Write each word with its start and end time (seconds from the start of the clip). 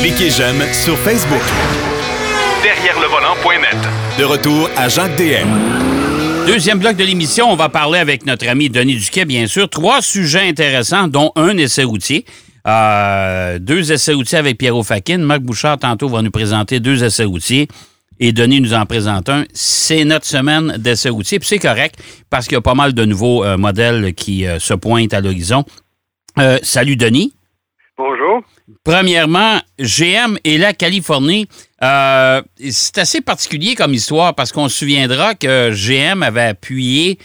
Cliquez 0.00 0.30
j'aime 0.30 0.60
sur 0.72 0.96
Facebook. 0.98 1.42
Derrière 2.62 2.98
le 3.00 3.06
volant.net. 3.06 3.76
De 4.18 4.24
retour 4.24 4.68
à 4.76 4.88
Jacques 4.88 5.16
DM. 5.16 5.48
Deuxième 6.46 6.78
bloc 6.78 6.96
de 6.96 7.04
l'émission, 7.04 7.50
on 7.50 7.56
va 7.56 7.68
parler 7.68 7.98
avec 7.98 8.26
notre 8.26 8.48
ami 8.48 8.70
Denis 8.70 8.96
Duquet, 8.96 9.24
bien 9.24 9.46
sûr. 9.46 9.68
Trois 9.68 10.02
sujets 10.02 10.48
intéressants, 10.48 11.08
dont 11.08 11.32
un 11.36 11.56
essai 11.58 11.84
routier. 11.84 12.24
Euh, 12.66 13.58
deux 13.58 13.92
essais 13.92 14.12
routiers 14.12 14.38
avec 14.38 14.58
Pierrot 14.58 14.82
Fakin. 14.82 15.18
Marc 15.18 15.40
Bouchard, 15.40 15.78
tantôt, 15.78 16.08
va 16.08 16.22
nous 16.22 16.30
présenter 16.30 16.80
deux 16.80 17.04
essais 17.04 17.24
routiers. 17.24 17.68
Et 18.18 18.32
Denis 18.32 18.60
nous 18.60 18.74
en 18.74 18.84
présente 18.84 19.28
un. 19.28 19.44
C'est 19.54 20.04
notre 20.04 20.26
semaine 20.26 20.76
d'essais 20.78 21.08
routiers. 21.08 21.38
Puis 21.38 21.48
c'est 21.48 21.58
correct 21.58 21.96
parce 22.28 22.46
qu'il 22.46 22.56
y 22.56 22.58
a 22.58 22.62
pas 22.62 22.74
mal 22.74 22.92
de 22.92 23.04
nouveaux 23.04 23.44
euh, 23.44 23.56
modèles 23.56 24.12
qui 24.14 24.46
euh, 24.46 24.58
se 24.58 24.74
pointent 24.74 25.14
à 25.14 25.20
l'horizon. 25.20 25.64
Euh, 26.38 26.58
salut, 26.62 26.96
Denis. 26.96 27.32
Bonjour. 27.96 28.42
Premièrement, 28.84 29.58
GM 29.78 30.36
et 30.44 30.58
la 30.58 30.72
Californie, 30.72 31.46
euh, 31.82 32.40
c'est 32.70 32.98
assez 32.98 33.20
particulier 33.20 33.74
comme 33.74 33.92
histoire 33.94 34.34
parce 34.34 34.52
qu'on 34.52 34.68
se 34.68 34.78
souviendra 34.78 35.34
que 35.34 35.70
GM 35.72 36.22
avait 36.22 36.42
appuyé 36.42 37.18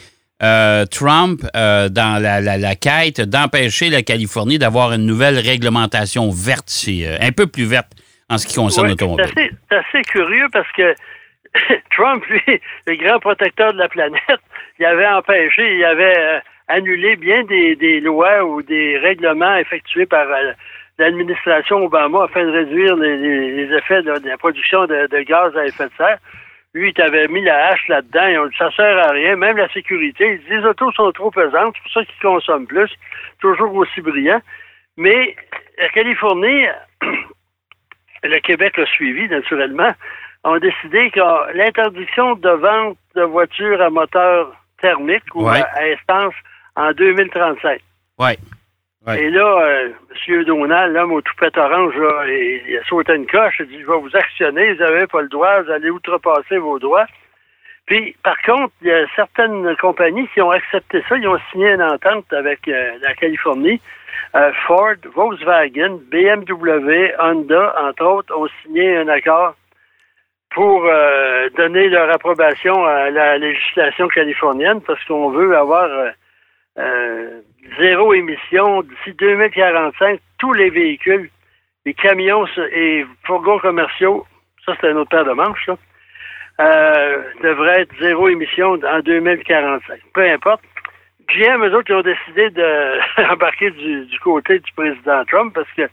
euh, 0.43 0.85
Trump 0.85 1.41
euh, 1.55 1.87
dans 1.89 2.21
la, 2.21 2.41
la- 2.41 2.57
la 2.57 2.75
quête 2.75 3.21
d'empêcher 3.21 3.89
la 3.89 4.01
Californie 4.01 4.59
d'avoir 4.59 4.91
une 4.93 5.05
nouvelle 5.05 5.39
réglementation 5.39 6.29
verte, 6.29 6.71
euh, 6.89 7.17
un 7.21 7.31
peu 7.31 7.47
plus 7.47 7.65
verte 7.65 7.91
en 8.29 8.37
ce 8.37 8.45
qui 8.47 8.55
concerne 8.55 8.85
Ouais, 8.87 8.91
l'automobile. 8.91 9.31
c'est 9.35 9.75
assez, 9.75 10.01
curieux 10.03 10.47
parce 10.51 10.69
que 10.75 10.93
Trump, 11.95 12.23
lui, 12.29 12.41
le 12.87 12.95
grand 12.97 13.19
protecteur 13.19 13.71
de 13.73 13.77
la 13.77 13.87
planète, 13.87 14.19
il 14.79 14.85
avait 14.85 15.07
empêché, 15.07 15.77
il 15.77 15.85
avait 15.85 16.41
annulé 16.67 17.15
bien 17.15 17.43
des, 17.45 17.75
des 17.77 17.99
lois 18.01 18.43
ou 18.43 18.61
des 18.61 18.97
règlements 18.97 19.55
effectués 19.57 20.05
par 20.05 20.25
l'administration 20.97 21.83
Obama 21.85 22.23
afin 22.23 22.43
de 22.45 22.51
réduire 22.51 22.95
les, 22.95 23.17
les- 23.17 23.65
les 23.65 23.75
effets 23.77 24.01
de, 24.01 24.17
de 24.19 24.27
la 24.29 24.37
production 24.37 24.85
de, 24.85 25.07
de 25.07 25.19
gaz 25.21 25.55
à 25.57 25.65
effet 25.65 25.85
de 25.85 25.91
serre. 25.97 26.17
Lui, 26.73 26.89
il 26.89 26.93
t'avait 26.93 27.27
mis 27.29 27.41
la 27.41 27.67
hache 27.67 27.87
là-dedans 27.87 28.27
et 28.27 28.37
on 28.37 28.47
dit 28.47 28.55
ça 28.57 28.69
sert 28.71 28.97
à 29.07 29.11
rien, 29.11 29.35
même 29.37 29.55
la 29.57 29.69
sécurité. 29.69 30.33
Il 30.33 30.39
dit 30.39 30.49
les 30.61 30.65
autos 30.65 30.91
sont 30.91 31.11
trop 31.13 31.31
pesantes, 31.31 31.73
c'est 31.75 31.83
pour 31.83 31.91
ça 31.93 32.05
qu'ils 32.05 32.21
consomment 32.21 32.67
plus, 32.67 32.91
toujours 33.39 33.73
aussi 33.75 34.01
brillants. 34.01 34.41
Mais 34.97 35.35
la 35.77 35.89
Californie, 35.89 36.65
le 38.23 38.39
Québec 38.39 38.77
a 38.79 38.85
suivi, 38.87 39.27
naturellement, 39.29 39.93
ont 40.43 40.57
décidé 40.57 41.09
que 41.11 41.53
l'interdiction 41.57 42.35
de 42.35 42.49
vente 42.49 42.97
de 43.15 43.21
voitures 43.23 43.81
à 43.81 43.89
moteur 43.89 44.53
thermique 44.81 45.23
ou 45.33 45.45
Ouais. 45.49 45.61
à, 45.61 45.77
à 45.77 45.87
essence 45.87 46.33
en 46.75 46.91
2035. 46.91 47.79
Ouais. 48.19 48.37
Et 49.13 49.29
là, 49.29 49.59
euh, 49.61 49.89
M. 50.27 50.43
Donald, 50.45 50.93
l'homme 50.93 51.11
au 51.11 51.21
toupette 51.21 51.55
orange, 51.57 51.95
là, 51.95 52.25
il, 52.27 52.77
a 52.77 52.83
sauté 52.85 53.13
une 53.13 53.27
coche, 53.27 53.57
il 53.59 53.67
dit, 53.67 53.81
je 53.81 53.85
vais 53.85 53.99
vous 53.99 54.15
actionner, 54.15 54.73
vous 54.73 54.79
n'avez 54.79 55.05
pas 55.05 55.21
le 55.21 55.27
droit, 55.27 55.61
vous 55.61 55.69
allez 55.69 55.91
outrepasser 55.91 56.57
vos 56.57 56.79
droits. 56.79 57.05
Puis, 57.85 58.15
par 58.23 58.41
contre, 58.41 58.73
il 58.81 58.87
y 58.87 58.91
a 58.91 59.05
certaines 59.15 59.75
compagnies 59.77 60.27
qui 60.33 60.41
ont 60.41 60.49
accepté 60.49 61.03
ça, 61.07 61.17
ils 61.17 61.27
ont 61.27 61.37
signé 61.51 61.69
une 61.73 61.83
entente 61.83 62.33
avec 62.33 62.67
euh, 62.67 62.93
la 63.01 63.13
Californie. 63.13 63.79
Euh, 64.33 64.51
Ford, 64.65 64.95
Volkswagen, 65.13 65.99
BMW, 66.09 67.13
Honda, 67.19 67.75
entre 67.83 68.05
autres, 68.05 68.35
ont 68.35 68.47
signé 68.63 68.97
un 68.97 69.07
accord 69.07 69.53
pour 70.49 70.89
donner 71.57 71.89
leur 71.89 72.09
approbation 72.09 72.85
à 72.85 73.09
la 73.09 73.37
législation 73.37 74.07
californienne 74.07 74.79
parce 74.79 75.03
qu'on 75.03 75.29
veut 75.29 75.53
avoir 75.53 75.89
euh, 76.77 77.41
zéro 77.79 78.13
émission 78.13 78.81
d'ici 78.81 79.15
2045. 79.17 80.19
Tous 80.37 80.53
les 80.53 80.69
véhicules, 80.69 81.29
les 81.85 81.93
camions 81.93 82.45
et 82.71 83.05
fourgons 83.23 83.59
commerciaux, 83.59 84.25
ça 84.65 84.73
c'est 84.79 84.89
un 84.89 84.97
autre 84.97 85.09
paire 85.09 85.25
de 85.25 85.31
manches, 85.31 85.67
là, 85.67 85.77
euh, 86.59 87.23
devraient 87.43 87.81
être 87.81 87.93
zéro 87.99 88.29
émission 88.29 88.73
en 88.73 88.99
2045. 88.99 89.99
Peu 90.13 90.29
importe. 90.29 90.61
GM, 91.27 91.63
eux 91.65 91.75
autres, 91.75 91.89
ils 91.89 91.95
ont 91.95 92.01
décidé 92.01 92.49
d'embarquer 93.17 93.71
du, 93.71 94.05
du 94.05 94.19
côté 94.19 94.59
du 94.59 94.71
président 94.73 95.25
Trump 95.25 95.53
parce 95.55 95.71
que 95.75 95.89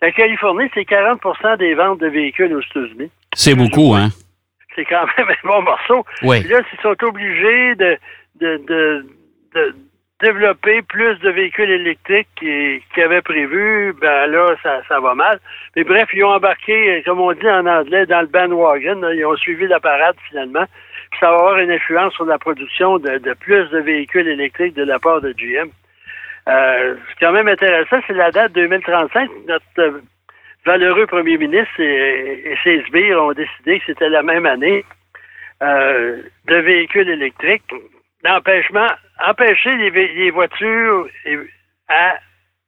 la 0.00 0.12
Californie, 0.12 0.70
c'est 0.74 0.82
40% 0.82 1.58
des 1.58 1.74
ventes 1.74 2.00
de 2.00 2.08
véhicules 2.08 2.54
aux 2.54 2.60
États-Unis. 2.60 3.10
C'est 3.34 3.54
beaucoup, 3.54 3.94
hein? 3.94 4.08
C'est 4.74 4.84
quand 4.84 5.06
même 5.16 5.28
un 5.28 5.48
bon 5.48 5.62
morceau. 5.62 6.04
Oui. 6.22 6.40
Puis 6.40 6.50
là, 6.50 6.60
s'ils 6.68 6.80
sont 6.80 6.96
obligés 7.02 7.74
de, 7.76 7.98
de, 8.40 8.56
de, 8.68 9.06
de 9.54 9.74
développer 10.20 10.82
plus 10.82 11.18
de 11.20 11.30
véhicules 11.30 11.70
électriques 11.70 12.28
qui- 12.36 12.82
qu'ils 12.94 13.02
avaient 13.02 13.22
prévu, 13.22 13.92
ben 14.00 14.26
là, 14.28 14.54
ça, 14.62 14.80
ça 14.88 14.98
va 15.00 15.14
mal. 15.14 15.38
Mais 15.74 15.84
bref, 15.84 16.08
ils 16.14 16.24
ont 16.24 16.30
embarqué, 16.32 17.02
comme 17.04 17.20
on 17.20 17.32
dit 17.32 17.48
en 17.48 17.66
anglais, 17.66 18.06
dans 18.06 18.22
le 18.22 18.26
bandwagon. 18.26 19.00
là. 19.00 19.14
Ils 19.14 19.26
ont 19.26 19.36
suivi 19.36 19.66
la 19.66 19.80
parade 19.80 20.16
finalement. 20.28 20.64
Puis 21.10 21.20
ça 21.20 21.30
va 21.30 21.36
avoir 21.36 21.58
une 21.58 21.70
influence 21.70 22.14
sur 22.14 22.24
la 22.24 22.38
production 22.38 22.98
de, 22.98 23.18
de 23.18 23.34
plus 23.34 23.68
de 23.70 23.78
véhicules 23.78 24.26
électriques 24.28 24.74
de 24.74 24.84
la 24.84 24.98
part 24.98 25.20
de 25.20 25.32
GM. 25.32 25.68
Euh, 26.48 26.94
c'est 27.08 27.24
quand 27.26 27.32
même 27.32 27.48
intéressant, 27.48 27.98
c'est 28.06 28.12
la 28.14 28.30
date 28.30 28.52
2035. 28.52 29.28
Notre 29.48 29.64
euh, 29.78 30.00
valeureux 30.64 31.06
premier 31.06 31.36
ministre 31.36 31.78
et, 31.80 32.52
et 32.52 32.56
ses 32.64 32.82
sbires 32.84 33.22
ont 33.22 33.32
décidé 33.32 33.80
que 33.80 33.86
c'était 33.86 34.08
la 34.08 34.22
même 34.22 34.46
année 34.46 34.84
euh, 35.62 36.22
de 36.46 36.56
véhicules 36.56 37.08
électriques. 37.08 37.64
D'empêchement, 38.26 38.88
empêcher 39.24 39.70
les, 39.76 40.30
voitures 40.30 41.06
à 41.88 42.16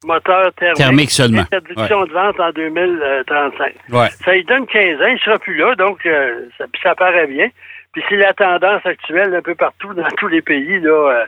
moteur 0.04 0.52
thermique. 0.54 0.76
Thermique 0.76 1.10
seulement. 1.10 1.40
Interdiction 1.40 2.04
de 2.06 2.12
vente 2.12 2.38
en 2.38 2.50
2035. 2.52 3.74
Ouais. 3.90 4.08
Ça 4.24 4.32
lui 4.32 4.44
donne 4.44 4.66
15 4.66 5.02
ans, 5.02 5.06
il 5.06 5.18
sera 5.18 5.38
plus 5.38 5.56
là, 5.56 5.74
donc 5.74 6.04
euh, 6.06 6.48
ça, 6.56 6.64
ça 6.82 6.94
paraît 6.94 7.26
bien. 7.26 7.48
Puis 7.92 8.04
c'est 8.08 8.16
la 8.16 8.32
tendance 8.34 8.84
actuelle 8.86 9.34
un 9.34 9.42
peu 9.42 9.54
partout 9.54 9.92
dans 9.94 10.08
tous 10.18 10.28
les 10.28 10.42
pays 10.42 10.78
là, 10.80 10.90
euh, 10.90 11.26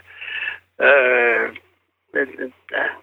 euh, 0.81 1.49
de 2.15 2.51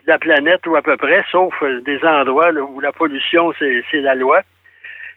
la 0.06 0.20
planète 0.20 0.66
ou 0.68 0.76
à 0.76 0.82
peu 0.82 0.98
près, 0.98 1.24
sauf 1.32 1.54
euh, 1.64 1.82
des 1.82 2.04
endroits 2.04 2.52
là, 2.52 2.62
où 2.62 2.80
la 2.80 2.92
pollution 2.92 3.54
c'est 3.58 4.02
la 4.02 4.16
loi. 4.16 4.42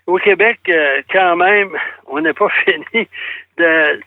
Au 0.06 0.16
Québec, 0.18 0.60
euh, 0.68 1.02
quand 1.12 1.36
même, 1.36 1.70
on 2.06 2.20
n'est 2.20 2.32
pas 2.32 2.48
fini 2.64 3.08
de, 3.56 4.00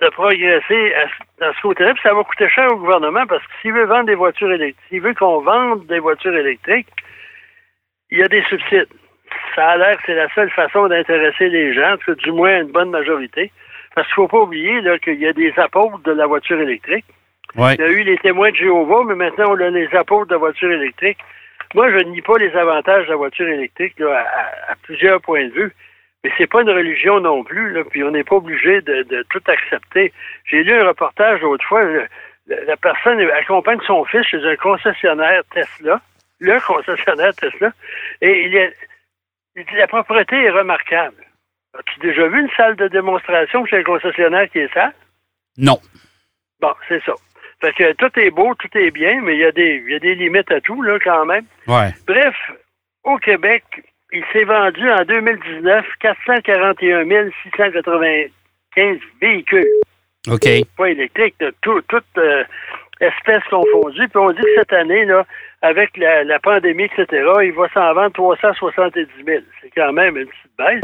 de 0.00 0.08
progresser 0.10 0.94
à 0.94 1.08
ce- 1.08 1.40
dans 1.44 1.52
ce 1.52 1.60
côté-là. 1.60 1.92
Puis 1.94 2.02
ça 2.02 2.14
va 2.14 2.22
coûter 2.24 2.48
cher 2.48 2.70
au 2.72 2.76
gouvernement 2.76 3.26
parce 3.26 3.42
que 3.44 3.52
s'il 3.60 3.72
veut 3.72 3.84
vendre 3.86 4.04
des 4.06 4.14
voitures 4.14 4.52
électriques, 4.52 4.84
s'il 4.88 5.00
veut 5.00 5.14
qu'on 5.14 5.40
vende 5.40 5.86
des 5.86 5.98
voitures 5.98 6.36
électriques, 6.36 6.88
il 8.10 8.18
y 8.18 8.22
a 8.22 8.28
des 8.28 8.42
subsides. 8.44 8.88
Ça 9.54 9.70
a 9.70 9.76
l'air 9.76 9.96
que 9.98 10.02
c'est 10.06 10.14
la 10.14 10.28
seule 10.34 10.50
façon 10.50 10.86
d'intéresser 10.88 11.48
les 11.48 11.74
gens, 11.74 11.96
du 12.24 12.32
moins 12.32 12.60
une 12.60 12.72
bonne 12.72 12.90
majorité. 12.90 13.50
Parce 13.94 14.06
qu'il 14.12 14.22
ne 14.22 14.28
faut 14.28 14.36
pas 14.38 14.42
oublier 14.44 14.80
qu'il 15.02 15.18
y 15.18 15.26
a 15.26 15.32
des 15.32 15.52
apôtres 15.58 15.98
de 16.04 16.12
la 16.12 16.26
voiture 16.26 16.60
électrique. 16.60 17.04
Ouais. 17.56 17.74
Il 17.74 17.80
y 17.80 17.84
a 17.84 17.88
eu 17.88 18.02
les 18.04 18.18
témoins 18.18 18.50
de 18.50 18.56
Jéhovah, 18.56 19.02
mais 19.06 19.14
maintenant 19.16 19.46
on 19.50 19.60
a 19.60 19.70
les 19.70 19.88
apôtres 19.96 20.28
de 20.28 20.34
la 20.34 20.38
voiture 20.38 20.70
électrique. 20.70 21.18
Moi, 21.74 21.90
je 21.90 21.96
ne 21.96 22.10
nie 22.10 22.22
pas 22.22 22.38
les 22.38 22.54
avantages 22.56 23.06
de 23.06 23.10
la 23.10 23.16
voiture 23.16 23.48
électrique 23.48 23.94
là, 23.98 24.20
à, 24.20 24.72
à 24.72 24.74
plusieurs 24.82 25.20
points 25.20 25.44
de 25.48 25.52
vue. 25.52 25.72
Mais 26.28 26.34
c'est 26.36 26.46
pas 26.46 26.60
une 26.60 26.68
religion 26.68 27.20
non 27.20 27.42
plus, 27.42 27.72
là, 27.72 27.84
puis 27.84 28.04
on 28.04 28.10
n'est 28.10 28.22
pas 28.22 28.36
obligé 28.36 28.82
de, 28.82 29.02
de 29.02 29.24
tout 29.30 29.40
accepter. 29.46 30.12
J'ai 30.44 30.62
lu 30.62 30.74
un 30.74 30.86
reportage 30.86 31.40
l'autre 31.40 31.64
fois, 31.64 31.82
la 32.46 32.76
personne 32.76 33.18
accompagne 33.30 33.80
son 33.86 34.04
fils 34.04 34.26
chez 34.26 34.44
un 34.44 34.56
concessionnaire 34.56 35.42
Tesla, 35.54 36.02
le 36.38 36.60
concessionnaire 36.60 37.34
Tesla, 37.34 37.72
et 38.20 38.44
il, 38.44 38.56
est, 38.56 38.74
la 39.74 39.86
propriété 39.86 40.36
est 40.36 40.50
remarquable. 40.50 41.24
As-tu 41.78 42.00
déjà 42.00 42.28
vu 42.28 42.42
une 42.42 42.50
salle 42.58 42.76
de 42.76 42.88
démonstration 42.88 43.64
chez 43.64 43.78
un 43.78 43.84
concessionnaire 43.84 44.50
qui 44.50 44.58
est 44.58 44.74
sale? 44.74 44.92
Non. 45.56 45.78
Bon, 46.60 46.74
c'est 46.88 47.02
ça. 47.04 47.14
Fait 47.62 47.72
que 47.72 47.92
tout 47.94 48.20
est 48.20 48.30
beau, 48.30 48.54
tout 48.56 48.76
est 48.76 48.90
bien, 48.90 49.22
mais 49.22 49.34
il 49.34 49.40
y 49.40 49.46
a 49.46 49.52
des, 49.52 49.82
y 49.86 49.94
a 49.94 49.98
des 49.98 50.14
limites 50.14 50.52
à 50.52 50.60
tout, 50.60 50.82
là, 50.82 50.98
quand 51.02 51.24
même. 51.24 51.46
Ouais. 51.66 51.90
Bref, 52.06 52.36
au 53.04 53.16
Québec, 53.16 53.64
il 54.12 54.24
s'est 54.32 54.44
vendu 54.44 54.90
en 54.90 55.04
2019 55.04 55.86
441 56.00 57.30
695 57.42 58.98
véhicules, 59.20 59.66
OK. 60.28 60.48
pas 60.76 60.88
électriques, 60.88 61.36
tout, 61.60 61.80
toutes 61.88 62.04
euh, 62.16 62.44
espèces 63.00 63.44
confondues. 63.50 64.08
Puis 64.08 64.16
on 64.16 64.32
dit 64.32 64.40
que 64.40 64.54
cette 64.56 64.72
année, 64.72 65.04
là, 65.04 65.26
avec 65.62 65.96
la, 65.96 66.24
la 66.24 66.38
pandémie, 66.38 66.84
etc., 66.84 67.06
il 67.42 67.52
va 67.52 67.68
s'en 67.70 67.92
vendre 67.94 68.12
370 68.12 69.06
000. 69.26 69.42
C'est 69.60 69.70
quand 69.74 69.92
même 69.92 70.16
une 70.16 70.26
petite 70.26 70.56
baisse. 70.56 70.82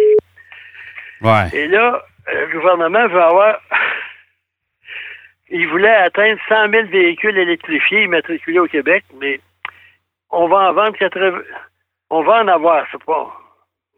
Ouais. 1.22 1.58
Et 1.58 1.68
là, 1.68 2.02
euh, 2.28 2.46
le 2.46 2.58
gouvernement 2.58 3.08
veut 3.08 3.22
avoir. 3.22 3.58
il 5.50 5.66
voulait 5.68 5.88
atteindre 5.88 6.38
100 6.48 6.70
000 6.70 6.86
véhicules 6.88 7.38
électrifiés 7.38 8.04
immatriculés 8.04 8.58
au 8.58 8.66
Québec, 8.66 9.04
mais 9.20 9.40
on 10.30 10.48
va 10.48 10.70
en 10.70 10.72
vendre 10.72 10.96
80. 10.98 11.38
On 12.16 12.22
va 12.22 12.44
en 12.44 12.46
avoir, 12.46 12.86
c'est 12.92 13.02
pas. 13.02 13.26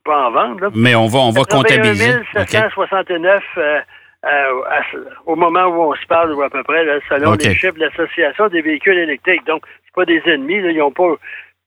Va 0.07 0.29
en 0.29 0.31
vendre, 0.31 0.61
là. 0.63 0.69
Mais 0.75 0.95
on 0.95 1.07
va, 1.07 1.19
on 1.19 1.33
va 1.33 1.43
81 1.45 1.57
comptabiliser. 1.59 2.15
OK. 2.35 2.49
769 2.49 3.43
euh, 3.59 3.81
euh, 4.25 4.63
à 4.71 4.81
au 5.27 5.37
moment 5.37 5.67
où 5.67 5.93
on 5.93 5.95
se 5.95 6.07
parle, 6.07 6.33
ou 6.33 6.41
à 6.41 6.49
peu 6.49 6.63
près, 6.63 6.83
là, 6.85 6.99
selon 7.11 7.33
les 7.33 7.55
chiffres 7.55 7.75
de 7.75 7.81
l'Association 7.81 8.49
des 8.49 8.63
véhicules 8.63 8.97
électriques. 8.97 9.45
Donc, 9.45 9.67
c'est 9.85 9.95
pas 9.95 10.07
des 10.07 10.23
ennemis, 10.25 10.63
là, 10.63 10.71
ils 10.71 10.79
n'ont 10.79 10.93
pas, 10.93 11.13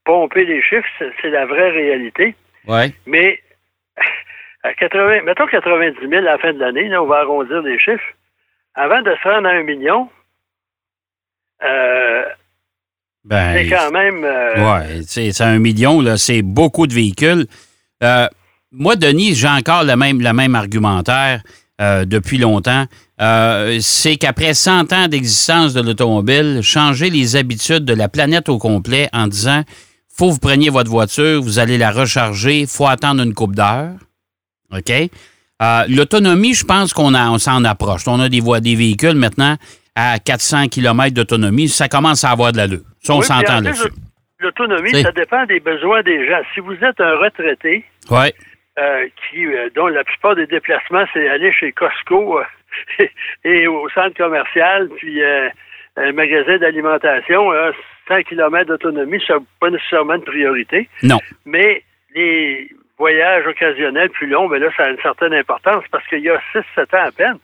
pomper 0.05 0.43
les 0.43 0.63
chiffres, 0.63 0.87
c'est 1.21 1.29
la 1.29 1.45
vraie 1.45 1.69
réalité. 1.69 2.35
Oui. 2.67 2.95
Mais 3.05 3.39
à 4.63 4.73
80, 4.73 5.21
mettons 5.25 5.45
90 5.45 5.99
000 5.99 6.13
à 6.13 6.21
la 6.21 6.37
fin 6.39 6.51
de 6.51 6.59
l'année, 6.59 6.97
on 6.97 7.05
va 7.05 7.17
arrondir 7.17 7.61
les 7.61 7.77
chiffres. 7.77 8.11
Avant 8.73 9.03
de 9.03 9.15
se 9.21 9.29
rendre 9.29 9.47
à 9.47 9.51
un 9.51 9.61
million, 9.61 10.09
euh, 11.61 12.08
Ben, 13.25 13.53
c'est 13.53 13.69
quand 13.69 13.91
même. 13.91 14.23
euh, 14.23 14.55
Ouais, 14.79 15.01
c'est 15.05 15.41
un 15.41 15.59
million, 15.59 16.01
là, 16.01 16.17
c'est 16.17 16.41
beaucoup 16.41 16.87
de 16.87 16.93
véhicules. 16.93 17.45
Euh, 18.03 18.27
moi, 18.71 18.95
Denis, 18.95 19.35
j'ai 19.35 19.47
encore 19.47 19.83
le 19.83 19.95
même, 19.95 20.21
le 20.21 20.31
même 20.33 20.55
argumentaire 20.55 21.41
euh, 21.81 22.05
depuis 22.05 22.37
longtemps. 22.37 22.85
C'est 23.81 24.15
qu'après 24.17 24.53
100 24.53 24.93
ans 24.93 25.07
d'existence 25.09 25.73
de 25.73 25.81
l'automobile, 25.81 26.61
changer 26.61 27.09
les 27.09 27.35
habitudes 27.35 27.83
de 27.83 27.93
la 27.93 28.07
planète 28.07 28.47
au 28.47 28.57
complet 28.57 29.09
en 29.11 29.27
disant 29.27 29.63
faut 30.15 30.27
que 30.27 30.33
vous 30.33 30.39
preniez 30.39 30.69
votre 30.69 30.89
voiture, 30.89 31.41
vous 31.41 31.59
allez 31.59 31.77
la 31.77 31.91
recharger, 31.91 32.65
faut 32.67 32.87
attendre 32.87 33.21
une 33.23 33.33
coupe 33.33 33.55
d'heure. 33.55 33.91
OK? 34.73 34.91
L'autonomie, 35.89 36.53
je 36.53 36.63
pense 36.63 36.93
qu'on 36.93 37.13
a- 37.13 37.29
on 37.29 37.37
s'en 37.39 37.63
approche. 37.65 38.03
On 38.07 38.19
a 38.21 38.29
des, 38.29 38.39
voies, 38.39 38.61
des 38.61 38.75
véhicules 38.75 39.15
maintenant 39.15 39.57
à 39.99 40.19
400 40.19 40.67
km 40.69 41.13
d'autonomie. 41.13 41.67
Ça 41.67 41.87
commence 41.87 42.23
à 42.23 42.29
avoir 42.31 42.51
de 42.51 42.57
l'allure. 42.57 42.85
Ça, 43.01 43.13
on 43.13 43.19
oui, 43.19 43.23
s'entend 43.25 43.61
là-dessus. 43.61 43.89
L'autonomie, 44.39 45.01
ça 45.01 45.11
dépend 45.11 45.45
des 45.45 45.59
besoins 45.59 46.01
des 46.01 46.25
gens. 46.27 46.39
Si 46.53 46.61
vous 46.61 46.75
êtes 46.75 47.01
un 47.01 47.17
retraité, 47.17 47.83
euh, 48.09 49.07
qui, 49.29 49.45
euh, 49.45 49.69
dont 49.75 49.87
la 49.87 50.05
plupart 50.05 50.35
des 50.35 50.47
déplacements, 50.47 51.03
c'est 51.11 51.27
aller 51.27 51.51
chez 51.51 51.73
Costco 51.73 52.39
euh, 52.39 53.05
et 53.43 53.67
au 53.67 53.89
centre 53.89 54.15
commercial, 54.15 54.87
puis 54.97 55.21
un 55.99 56.11
magasin 56.13 56.57
d'alimentation, 56.57 57.51
euh, 57.51 57.71
100 58.07 58.23
km 58.23 58.67
d'autonomie, 58.67 59.21
ça 59.27 59.35
pas 59.59 59.69
nécessairement 59.69 60.17
de 60.17 60.23
priorité. 60.23 60.89
Non. 61.03 61.19
Mais 61.45 61.83
les 62.15 62.69
voyages 62.97 63.45
occasionnels 63.45 64.09
plus 64.09 64.27
longs, 64.27 64.47
ben 64.47 64.61
là, 64.61 64.69
ça 64.75 64.83
a 64.83 64.89
une 64.89 65.01
certaine 65.01 65.33
importance 65.33 65.83
parce 65.91 66.05
qu'il 66.07 66.19
y 66.19 66.29
a 66.29 66.39
6-7 66.53 66.95
ans 66.95 67.07
à 67.07 67.11
peine. 67.11 67.37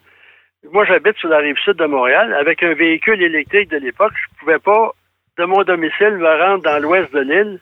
Moi, 0.72 0.86
j'habite 0.86 1.18
sur 1.18 1.30
la 1.30 1.38
rive 1.38 1.58
sud 1.64 1.78
de 1.78 1.86
Montréal. 1.86 2.34
Avec 2.34 2.64
un 2.64 2.74
véhicule 2.74 3.22
électrique 3.22 3.70
de 3.70 3.78
l'époque, 3.78 4.14
je 4.16 4.34
ne 4.34 4.40
pouvais 4.40 4.60
pas, 4.60 4.92
de 5.38 5.46
mon 5.46 5.64
domicile, 5.64 6.18
me 6.18 6.44
rendre 6.44 6.64
dans 6.64 6.82
l'ouest 6.82 7.14
de 7.14 7.20
l'île, 7.20 7.60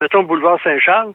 mettons 0.00 0.22
boulevard 0.22 0.58
Saint-Charles, 0.62 1.12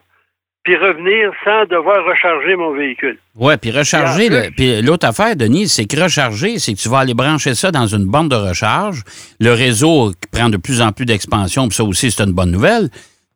puis 0.63 0.77
revenir 0.77 1.31
sans 1.43 1.65
devoir 1.65 2.05
recharger 2.05 2.55
mon 2.55 2.71
véhicule. 2.71 3.17
Oui, 3.35 3.55
puis 3.61 3.71
recharger, 3.71 4.29
Puis 4.55 4.81
l'autre 4.81 5.07
affaire, 5.07 5.35
Denis, 5.35 5.67
c'est 5.67 5.85
que 5.85 6.01
recharger, 6.01 6.57
c'est 6.59 6.73
que 6.73 6.79
tu 6.79 6.87
vas 6.87 6.99
aller 6.99 7.13
brancher 7.13 7.53
ça 7.53 7.71
dans 7.71 7.85
une 7.85 8.05
borne 8.05 8.29
de 8.29 8.35
recharge. 8.35 9.03
Le 9.41 9.51
réseau 9.51 10.11
qui 10.11 10.29
prend 10.31 10.49
de 10.49 10.57
plus 10.57 10.81
en 10.81 10.93
plus 10.93 11.05
d'expansion, 11.05 11.67
puis 11.67 11.75
ça 11.75 11.83
aussi, 11.83 12.11
c'est 12.11 12.23
une 12.23 12.31
bonne 12.31 12.51
nouvelle. 12.51 12.89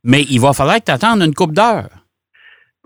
Mais 0.06 0.22
il 0.30 0.39
va 0.39 0.54
falloir 0.54 0.78
que 0.78 0.86
tu 0.86 0.92
attendes 0.92 1.22
une 1.22 1.34
coupe 1.34 1.51
d'heure. 1.51 1.89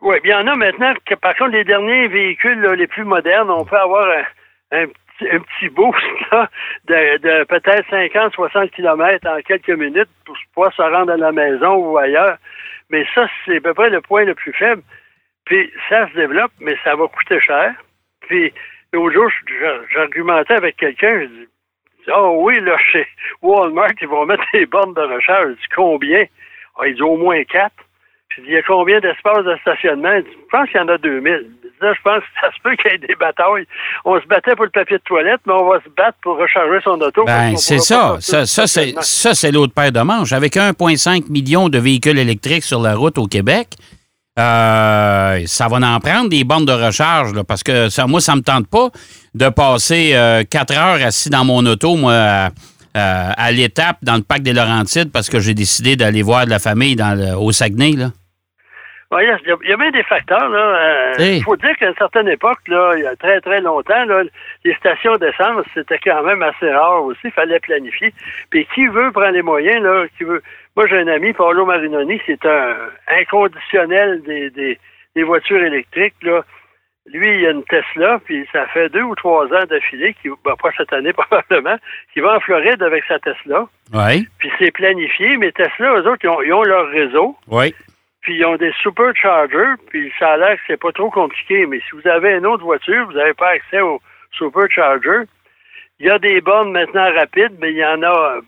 Oui, 0.02 0.16
bien, 0.24 0.42
il 0.42 0.48
y 0.48 0.50
en 0.50 0.54
a 0.54 0.56
maintenant 0.56 0.94
que, 1.06 1.14
par 1.14 1.36
contre, 1.36 1.52
les 1.52 1.64
derniers 1.64 2.08
véhicules 2.08 2.60
là, 2.62 2.74
les 2.74 2.88
plus 2.88 3.04
modernes, 3.04 3.52
on 3.52 3.64
peut 3.64 3.78
avoir 3.78 4.08
un, 4.08 4.24
un 4.72 4.88
petit, 5.40 5.70
boost 5.70 6.00
là, 6.32 6.50
de, 6.86 7.44
peut-être 7.46 7.90
50, 7.90 8.34
60 8.34 8.72
km 8.72 9.28
en 9.28 9.42
quelques 9.42 9.70
minutes 9.70 10.10
pour 10.26 10.36
pouvoir 10.54 10.74
se 10.74 10.82
rendre 10.82 11.12
à 11.12 11.18
la 11.18 11.32
maison 11.32 11.76
ou 11.76 11.98
ailleurs. 11.98 12.38
Mais 12.90 13.06
ça, 13.14 13.28
c'est 13.46 13.58
à 13.58 13.62
peu 13.62 13.74
près 13.74 13.90
le 13.90 14.02
point 14.02 14.26
le 14.26 14.36
plus 14.36 14.54
faible. 14.54 14.82
Puis 15.46 15.72
ça 15.90 16.10
se 16.10 16.16
développe, 16.16 16.52
mais 16.60 16.78
ça 16.84 16.96
va 16.96 17.08
coûter 17.08 17.40
cher. 17.40 17.74
Puis 18.22 18.54
l'autre 18.94 19.14
jour, 19.14 19.30
j'argumentais 19.94 20.54
avec 20.54 20.78
quelqu'un, 20.78 21.22
je 21.22 21.26
dis 21.26 21.48
Oh 22.08 22.38
oui, 22.40 22.60
là, 22.62 22.78
chez 22.92 23.08
Walmart, 23.42 23.92
ils 24.02 24.08
vont 24.08 24.26
mettre 24.26 24.44
des 24.54 24.66
bornes 24.66 24.94
de 24.94 25.02
recharge. 25.02 25.50
Je 25.50 25.54
dis 25.54 25.76
combien? 25.76 26.26
Ah, 26.78 26.88
il 26.88 26.96
dit 26.96 27.02
au 27.02 27.18
moins 27.18 27.44
quatre. 27.44 27.76
Puis 28.32 28.44
il 28.48 28.54
y 28.54 28.58
a 28.58 28.62
combien 28.64 29.00
d'espaces 29.00 29.44
de 29.46 29.56
stationnement? 29.62 30.16
Je 30.18 30.48
pense 30.52 30.70
qu'il 30.70 30.80
y 30.80 30.84
en 30.84 30.88
a 30.88 30.98
2000. 30.98 31.22
Il 31.44 31.50
dit, 31.50 31.76
Là, 31.82 31.94
je 31.98 32.02
pense 32.04 32.20
que 32.20 32.30
ça 32.42 32.48
se 32.56 32.62
peut 32.64 32.76
qu'il 32.76 32.92
y 32.92 32.94
ait 32.96 33.08
des 33.08 33.16
batailles. 33.16 33.66
On 34.06 34.20
se 34.22 34.28
battait 34.28 34.56
pour 34.56 34.66
le 34.66 34.72
papier 34.72 34.98
de 34.98 35.04
toilette, 35.04 35.40
mais 35.48 35.54
on 35.54 35.68
va 35.68 35.80
se 35.84 35.90
battre 35.98 36.18
pour 36.22 36.38
recharger 36.38 36.80
son 36.84 36.92
auto. 37.02 37.24
Ben, 37.26 37.58
c'est 37.58 37.80
ça. 37.80 38.18
Ça, 38.20 38.46
ça, 38.46 38.68
c'est, 38.68 38.68
stationnement. 38.68 39.02
ça, 39.02 39.34
c'est 39.34 39.52
l'autre 39.52 39.74
paire 39.74 39.92
de 39.92 40.00
manches. 40.02 40.32
Avec 40.32 40.56
1,5 40.58 41.30
million 41.30 41.70
de 41.70 41.80
véhicules 41.80 42.20
électriques 42.20 42.64
sur 42.64 42.80
la 42.82 42.96
route 42.96 43.18
au 43.18 43.26
Québec, 43.26 43.70
euh, 44.40 45.42
ça 45.46 45.68
va 45.68 45.78
en 45.78 46.00
prendre 46.00 46.30
des 46.30 46.44
bornes 46.44 46.66
de 46.66 46.72
recharge, 46.72 47.34
là, 47.34 47.44
parce 47.44 47.64
que 47.64 47.90
ça, 47.90 48.08
moi, 48.08 48.22
ça 48.22 48.36
me 48.36 48.42
tente 48.42 48.68
pas 48.68 48.90
de 49.34 49.50
passer 49.50 50.12
euh, 50.14 50.44
quatre 50.50 50.74
heures 50.78 51.06
assis 51.06 51.30
dans 51.30 51.44
mon 51.46 51.66
auto, 51.66 51.96
moi, 51.96 52.14
à, 52.14 52.46
à- 52.94 53.32
à 53.44 53.52
l'étape 53.52 53.98
dans 54.02 54.16
le 54.16 54.22
parc 54.24 54.42
des 54.42 54.54
Laurentides, 54.54 55.12
parce 55.12 55.30
que 55.30 55.40
j'ai 55.40 55.54
décidé 55.54 55.96
d'aller 55.96 56.22
voir 56.22 56.46
de 56.46 56.50
la 56.50 56.60
famille 56.60 56.96
dans 56.96 57.18
le- 57.18 57.36
au 57.38 57.52
Saguenay. 57.52 57.94
Là. 57.94 58.12
Il 59.20 59.28
y, 59.68 59.72
a- 59.74 59.78
bien 59.78 59.92
des 59.92 60.04
facteurs. 60.04 60.48
là. 60.48 60.60
Euh, 60.60 61.14
Il 61.20 61.24
Hey. 61.26 61.42
faut 61.42 61.58
dire 61.58 61.76
qu'à 61.78 61.90
une 61.90 61.96
certaine 61.96 62.30
époque, 62.30 62.60
là, 62.68 62.94
il 62.96 63.04
y 63.04 63.06
a 63.08 63.16
très, 63.18 63.42
très 63.42 63.60
longtemps, 63.60 64.06
là, 64.06 64.24
les 64.64 64.74
stations 64.76 65.18
d'essence, 65.18 65.66
c'était 65.74 66.00
quand 66.00 66.24
même 66.24 66.42
assez 66.42 66.72
rare 66.72 67.04
aussi. 67.04 67.20
Il 67.26 67.32
fallait 67.32 67.60
planifier. 67.60 68.14
Puis 68.50 68.66
qui 68.74 68.88
veut 68.88 69.12
prendre 69.12 69.32
les 69.32 69.42
moyens, 69.42 69.82
là, 69.84 70.06
qui 70.18 70.24
veut? 70.24 70.42
Moi, 70.78 70.88
j'ai 70.88 71.00
un 71.00 71.08
ami, 71.08 71.34
Paolo 71.34 71.66
Marinoni, 71.66 72.22
c'est 72.26 72.46
un 72.46 72.74
inconditionnel 73.08 74.22
des, 74.24 74.50
des, 74.52 74.80
des 75.16 75.24
voitures 75.24 75.62
électriques. 75.62 76.16
Là. 76.22 76.44
Lui, 77.08 77.40
il 77.40 77.46
a 77.48 77.52
une 77.52 77.64
Tesla, 77.66 78.20
puis 78.24 78.48
ça 78.54 78.66
fait 78.68 78.88
deux 78.90 79.02
ou 79.02 79.16
trois 79.16 79.46
ans 79.48 79.66
d'affilée, 79.70 80.16
qui, 80.22 80.30
ben, 80.46 80.56
pas 80.62 80.70
cette 80.78 80.94
année 80.94 81.12
probablement, 81.18 81.76
qui 82.14 82.20
va 82.22 82.36
en 82.36 82.40
Floride 82.40 82.82
avec 82.84 83.04
sa 83.06 83.20
Tesla. 83.20 83.66
Oui. 83.94 84.28
Puis 84.40 84.52
c'est 84.60 84.72
planifié, 84.72 85.36
mais 85.38 85.52
Tesla, 85.52 85.96
eux 85.96 86.08
autres, 86.08 86.20
ils 86.24 86.30
ont, 86.30 86.42
ils 86.44 86.54
ont 86.54 86.64
leur 86.64 86.88
réseau 86.90 87.36
Oui. 87.48 87.74
Puis 88.22 88.38
ils 88.38 88.46
ont 88.46 88.56
des 88.56 88.72
superchargers, 88.82 89.76
puis 89.90 90.12
ça 90.20 90.34
a 90.34 90.38
l'air 90.38 90.56
que 90.56 90.62
c'est 90.68 90.80
pas 90.80 90.92
trop 90.92 91.10
compliqué, 91.10 91.66
mais 91.66 91.80
si 91.80 91.96
vous 91.96 92.08
avez 92.08 92.38
une 92.38 92.46
autre 92.46 92.64
voiture, 92.64 93.06
vous 93.08 93.14
n'avez 93.14 93.34
pas 93.34 93.50
accès 93.50 93.82
au 93.82 94.00
supercharger. 94.32 95.26
Il 96.00 96.08
y 96.08 96.10
a 96.10 96.20
des 96.20 96.42
bornes 96.42 96.72
maintenant 96.72 97.12
rapides, 97.14 97.58
mais 97.60 97.72
il 97.72 97.78
y 97.78 97.86
en 97.86 98.02
a 98.04 98.38
euh, 98.38 98.42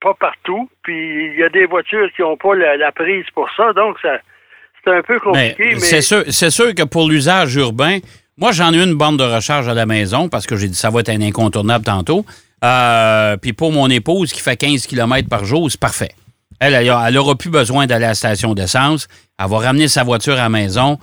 pas 0.00 0.14
partout, 0.14 0.68
puis 0.82 1.32
il 1.32 1.38
y 1.38 1.42
a 1.42 1.48
des 1.48 1.66
voitures 1.66 2.08
qui 2.14 2.22
n'ont 2.22 2.36
pas 2.36 2.54
la, 2.54 2.76
la 2.76 2.92
prise 2.92 3.26
pour 3.34 3.48
ça, 3.56 3.72
donc 3.72 3.98
ça 4.00 4.18
c'est 4.84 4.92
un 4.92 5.02
peu 5.02 5.14
Mais 5.32 5.54
compliqué, 5.54 5.74
mais, 5.74 5.80
c'est 5.80 6.02
sûr, 6.02 6.22
c'est 6.28 6.50
sûr 6.50 6.74
que 6.74 6.84
pour 6.84 7.08
l'usage 7.08 7.56
urbain, 7.56 7.98
moi, 8.38 8.52
j'en 8.52 8.72
ai 8.74 8.82
une 8.82 8.94
borne 8.94 9.16
de 9.16 9.24
recharge 9.24 9.66
à 9.66 9.74
la 9.74 9.86
maison 9.86 10.28
parce 10.28 10.46
que 10.46 10.56
j'ai 10.56 10.68
dit 10.68 10.74
ça 10.74 10.90
va 10.90 11.00
être 11.00 11.08
un 11.08 11.22
incontournable 11.22 11.84
tantôt. 11.84 12.24
Euh, 12.62 13.36
Puis 13.38 13.52
pour 13.52 13.72
mon 13.72 13.88
épouse 13.88 14.32
qui 14.32 14.40
fait 14.40 14.56
15 14.56 14.86
km 14.86 15.28
par 15.28 15.44
jour, 15.44 15.70
c'est 15.70 15.80
parfait. 15.80 16.10
Elle, 16.60 16.74
elle, 16.74 16.90
a- 16.90 17.04
elle 17.08 17.18
aura 17.18 17.34
plus 17.34 17.50
besoin 17.50 17.86
d'aller 17.86 18.04
à 18.04 18.08
la 18.08 18.14
station 18.14 18.54
d'essence. 18.54 19.08
Elle 19.38 19.48
va 19.48 19.58
ramener 19.58 19.88
sa 19.88 20.02
voiture 20.04 20.34
à 20.34 20.36
la 20.44 20.48
maison 20.48 20.98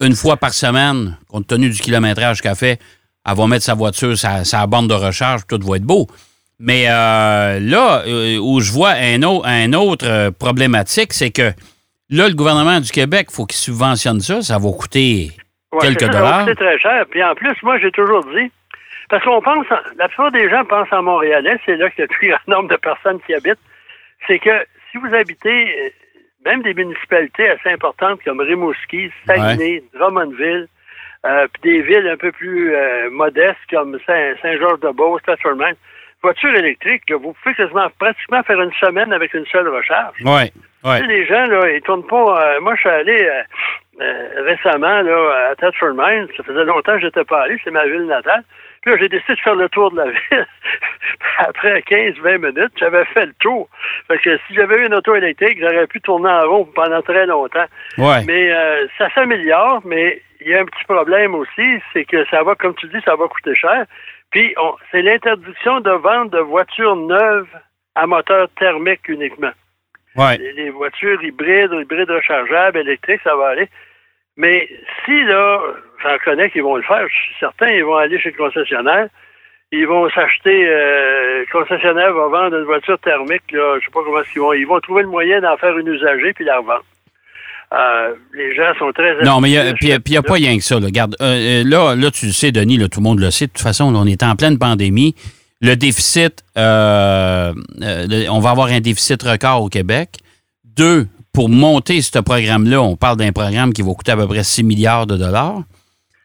une 0.00 0.14
fois 0.14 0.36
par 0.36 0.52
semaine, 0.52 1.16
compte 1.28 1.46
tenu 1.46 1.68
du 1.70 1.80
kilométrage 1.80 2.40
qu'elle 2.42 2.56
fait. 2.56 2.78
Elle 3.28 3.36
va 3.36 3.46
mettre 3.46 3.64
sa 3.64 3.74
voiture, 3.74 4.16
sa, 4.18 4.44
sa 4.44 4.66
borne 4.66 4.88
de 4.88 4.94
recharge, 4.94 5.42
tout 5.48 5.58
va 5.62 5.76
être 5.76 5.82
beau. 5.84 6.06
Mais 6.58 6.86
euh, 6.88 7.58
là, 7.60 8.02
euh, 8.06 8.38
où 8.38 8.60
je 8.60 8.70
vois 8.72 8.90
un, 8.92 9.22
au- 9.22 9.42
un 9.44 9.72
autre 9.72 10.06
euh, 10.06 10.30
problématique, 10.30 11.12
c'est 11.12 11.30
que 11.30 11.52
là, 12.10 12.28
le 12.28 12.34
gouvernement 12.34 12.80
du 12.80 12.90
Québec, 12.90 13.28
faut 13.30 13.44
qu'il 13.46 13.56
subventionne 13.58 14.20
ça. 14.20 14.40
Ça 14.42 14.58
va 14.58 14.70
coûter 14.72 15.32
Ouais, 15.72 15.80
quelques 15.80 16.00
c'est 16.00 16.06
ça, 16.06 16.12
dollars. 16.12 16.40
coûter 16.44 16.54
très 16.56 16.78
cher. 16.78 17.04
Puis 17.10 17.22
en 17.24 17.34
plus, 17.34 17.54
moi, 17.62 17.78
j'ai 17.80 17.90
toujours 17.90 18.24
dit, 18.26 18.50
parce 19.10 19.24
qu'on 19.24 19.40
pense, 19.42 19.66
en- 19.70 19.96
la 19.98 20.08
plupart 20.08 20.30
des 20.32 20.48
gens 20.48 20.64
pensent 20.64 20.92
en 20.92 21.02
Montréalais, 21.02 21.58
c'est 21.66 21.76
là 21.76 21.90
qu'il 21.90 22.00
y 22.00 22.02
a 22.02 22.06
le 22.10 22.16
plus 22.16 22.28
grand 22.30 22.56
nombre 22.56 22.68
de 22.70 22.76
personnes 22.76 23.18
qui 23.26 23.34
habitent, 23.34 23.58
c'est 24.26 24.38
que 24.38 24.50
si 24.94 24.98
vous 24.98 25.12
habitez 25.14 25.74
euh, 25.86 25.88
même 26.46 26.62
des 26.62 26.72
municipalités 26.74 27.48
assez 27.48 27.70
importantes 27.70 28.20
comme 28.24 28.38
Rimouski, 28.40 29.10
Saguenay, 29.26 29.82
Drummondville, 29.94 30.68
euh, 31.26 31.46
puis 31.52 31.72
des 31.72 31.82
villes 31.82 32.06
un 32.08 32.16
peu 32.16 32.30
plus 32.32 32.74
euh, 32.76 33.10
modestes 33.10 33.58
comme 33.70 33.98
Saint- 34.06 34.34
Saint-Georges-de-Beauce, 34.42 35.20
Stratford-Mine, 35.22 35.74
voiture 36.22 36.54
électrique, 36.54 37.02
là, 37.10 37.16
vous 37.16 37.32
pouvez 37.42 37.54
quasiment 37.54 37.88
pratiquement 37.98 38.42
faire 38.44 38.60
une 38.60 38.72
semaine 38.74 39.12
avec 39.12 39.34
une 39.34 39.46
seule 39.46 39.68
recharge. 39.68 40.16
Oui, 40.24 40.52
oui. 40.84 40.96
Tu 40.98 41.00
sais, 41.00 41.06
les 41.06 41.26
gens, 41.26 41.46
là, 41.46 41.70
ils 41.70 41.80
tournent 41.82 42.06
pas. 42.06 42.54
euh, 42.54 42.60
moi, 42.60 42.74
je 42.76 42.80
suis 42.80 42.88
allé 42.90 43.30
récemment 44.44 45.00
là, 45.02 45.48
à 45.50 45.54
Thetford 45.56 45.94
Mines. 45.94 46.28
Ça 46.36 46.42
faisait 46.42 46.64
longtemps 46.64 46.94
que 46.94 47.00
je 47.00 47.06
n'étais 47.06 47.24
pas 47.24 47.42
allé. 47.42 47.58
C'est 47.64 47.70
ma 47.70 47.86
ville 47.86 48.06
natale. 48.06 48.42
Puis 48.84 48.92
là, 48.92 48.98
j'ai 49.00 49.08
décidé 49.08 49.34
de 49.34 49.40
faire 49.40 49.54
le 49.54 49.68
tour 49.70 49.90
de 49.92 49.96
la 49.96 50.10
ville. 50.10 50.46
Après 51.38 51.80
15-20 51.80 52.38
minutes, 52.38 52.72
j'avais 52.76 53.04
fait 53.06 53.24
le 53.24 53.32
tour. 53.40 53.68
Fait 54.08 54.18
que 54.18 54.36
si 54.46 54.54
j'avais 54.54 54.76
eu 54.76 54.86
une 54.86 54.94
auto 54.94 55.14
électrique, 55.14 55.58
j'aurais 55.58 55.86
pu 55.86 56.02
tourner 56.02 56.28
en 56.28 56.48
rond 56.48 56.64
pendant 56.66 57.00
très 57.00 57.24
longtemps. 57.24 57.64
Ouais. 57.96 58.22
Mais 58.26 58.52
euh, 58.52 58.86
ça 58.98 59.08
s'améliore, 59.14 59.80
mais 59.86 60.20
il 60.40 60.48
y 60.48 60.54
a 60.54 60.60
un 60.60 60.66
petit 60.66 60.84
problème 60.84 61.34
aussi, 61.34 61.80
c'est 61.94 62.04
que 62.04 62.26
ça 62.26 62.42
va, 62.42 62.54
comme 62.56 62.74
tu 62.74 62.86
dis, 62.88 63.00
ça 63.06 63.16
va 63.16 63.26
coûter 63.26 63.54
cher. 63.54 63.86
Puis 64.30 64.54
c'est 64.90 65.00
l'interdiction 65.00 65.80
de 65.80 65.92
vente 65.92 66.30
de 66.30 66.40
voitures 66.40 66.96
neuves 66.96 67.48
à 67.94 68.06
moteur 68.06 68.48
thermique 68.58 69.08
uniquement. 69.08 69.52
Ouais. 70.16 70.36
Les, 70.36 70.52
les 70.52 70.70
voitures 70.70 71.22
hybrides, 71.24 71.72
hybrides 71.72 72.10
rechargeables, 72.10 72.78
électriques, 72.78 73.22
ça 73.24 73.34
va 73.34 73.48
aller. 73.48 73.68
Mais 74.36 74.68
si, 75.04 75.22
là, 75.24 75.60
j'en 76.02 76.16
connais 76.24 76.50
qui 76.50 76.60
vont 76.60 76.76
le 76.76 76.82
faire, 76.82 77.06
je 77.08 77.14
suis 77.14 77.34
certain, 77.40 77.68
ils 77.68 77.84
vont 77.84 77.96
aller 77.96 78.18
chez 78.18 78.30
le 78.30 78.36
concessionnaire, 78.36 79.08
ils 79.72 79.86
vont 79.86 80.08
s'acheter, 80.10 80.68
euh, 80.68 81.40
le 81.40 81.52
concessionnaire 81.52 82.12
va 82.12 82.28
vendre 82.28 82.56
une 82.56 82.64
voiture 82.64 82.98
thermique, 82.98 83.50
là, 83.52 83.78
je 83.80 83.84
sais 83.84 83.92
pas 83.92 84.00
comment 84.04 84.20
ils 84.34 84.40
vont. 84.40 84.52
Ils 84.52 84.66
vont 84.66 84.80
trouver 84.80 85.02
le 85.02 85.08
moyen 85.08 85.40
d'en 85.40 85.56
faire 85.56 85.76
une 85.78 85.88
usagée 85.88 86.32
puis 86.32 86.44
la 86.44 86.58
revendre. 86.58 86.84
Euh, 87.72 88.14
les 88.34 88.54
gens 88.54 88.72
sont 88.78 88.92
très 88.92 89.22
Non, 89.24 89.40
mais 89.40 89.50
il 89.50 89.74
n'y 89.82 90.16
a, 90.16 90.22
pas 90.22 90.34
rien 90.34 90.56
que 90.56 90.62
ça. 90.62 90.78
Là. 90.78 90.86
Regarde, 90.86 91.16
euh, 91.20 91.64
là, 91.64 91.96
là, 91.96 92.10
tu 92.10 92.26
le 92.26 92.32
sais, 92.32 92.52
Denis, 92.52 92.76
là, 92.76 92.88
tout 92.88 93.00
le 93.00 93.04
monde 93.04 93.20
le 93.20 93.30
sait. 93.30 93.46
De 93.46 93.52
toute 93.52 93.62
façon, 93.62 93.90
là, 93.90 93.98
on 93.98 94.06
est 94.06 94.22
en 94.22 94.36
pleine 94.36 94.58
pandémie. 94.58 95.14
Le 95.60 95.74
déficit, 95.74 96.44
on 96.56 96.60
va 96.60 98.50
avoir 98.50 98.66
un 98.68 98.80
déficit 98.80 99.22
record 99.22 99.62
au 99.62 99.68
Québec. 99.68 100.10
Deux, 100.76 101.06
pour 101.34 101.48
monter 101.48 102.00
ce 102.00 102.18
programme-là, 102.20 102.80
on 102.80 102.96
parle 102.96 103.18
d'un 103.18 103.32
programme 103.32 103.72
qui 103.72 103.82
va 103.82 103.92
coûter 103.92 104.12
à 104.12 104.16
peu 104.16 104.26
près 104.26 104.44
6 104.44 104.62
milliards 104.62 105.06
de 105.06 105.16
dollars. 105.16 105.62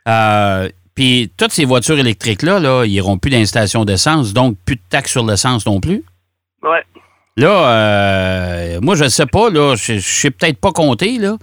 Euh, 0.08 0.70
Puis 0.96 1.32
toutes 1.36 1.52
ces 1.52 1.66
voitures 1.66 1.98
électriques-là, 1.98 2.60
là, 2.60 2.86
ils 2.86 2.92
n'iront 2.92 3.18
plus 3.18 3.32
d'installation 3.32 3.86
d'essence, 3.86 4.34
donc 4.34 4.56
plus 4.66 4.76
de 4.76 4.82
taxes 4.90 5.12
sur 5.12 5.26
l'essence 5.26 5.66
non 5.66 5.80
plus. 5.82 6.04
Ouais. 6.62 6.84
Là, 7.38 7.50
euh, 7.50 8.80
moi, 8.82 8.96
je 8.96 9.06
ne 9.06 9.10
sais 9.10 9.26
pas, 9.26 9.50
là, 9.50 9.76
je 9.76 9.94
ne 9.94 10.00
sais 10.00 10.30
peut-être 10.30 10.60
pas 10.60 10.72
compter, 10.72 11.18
là. 11.18 11.38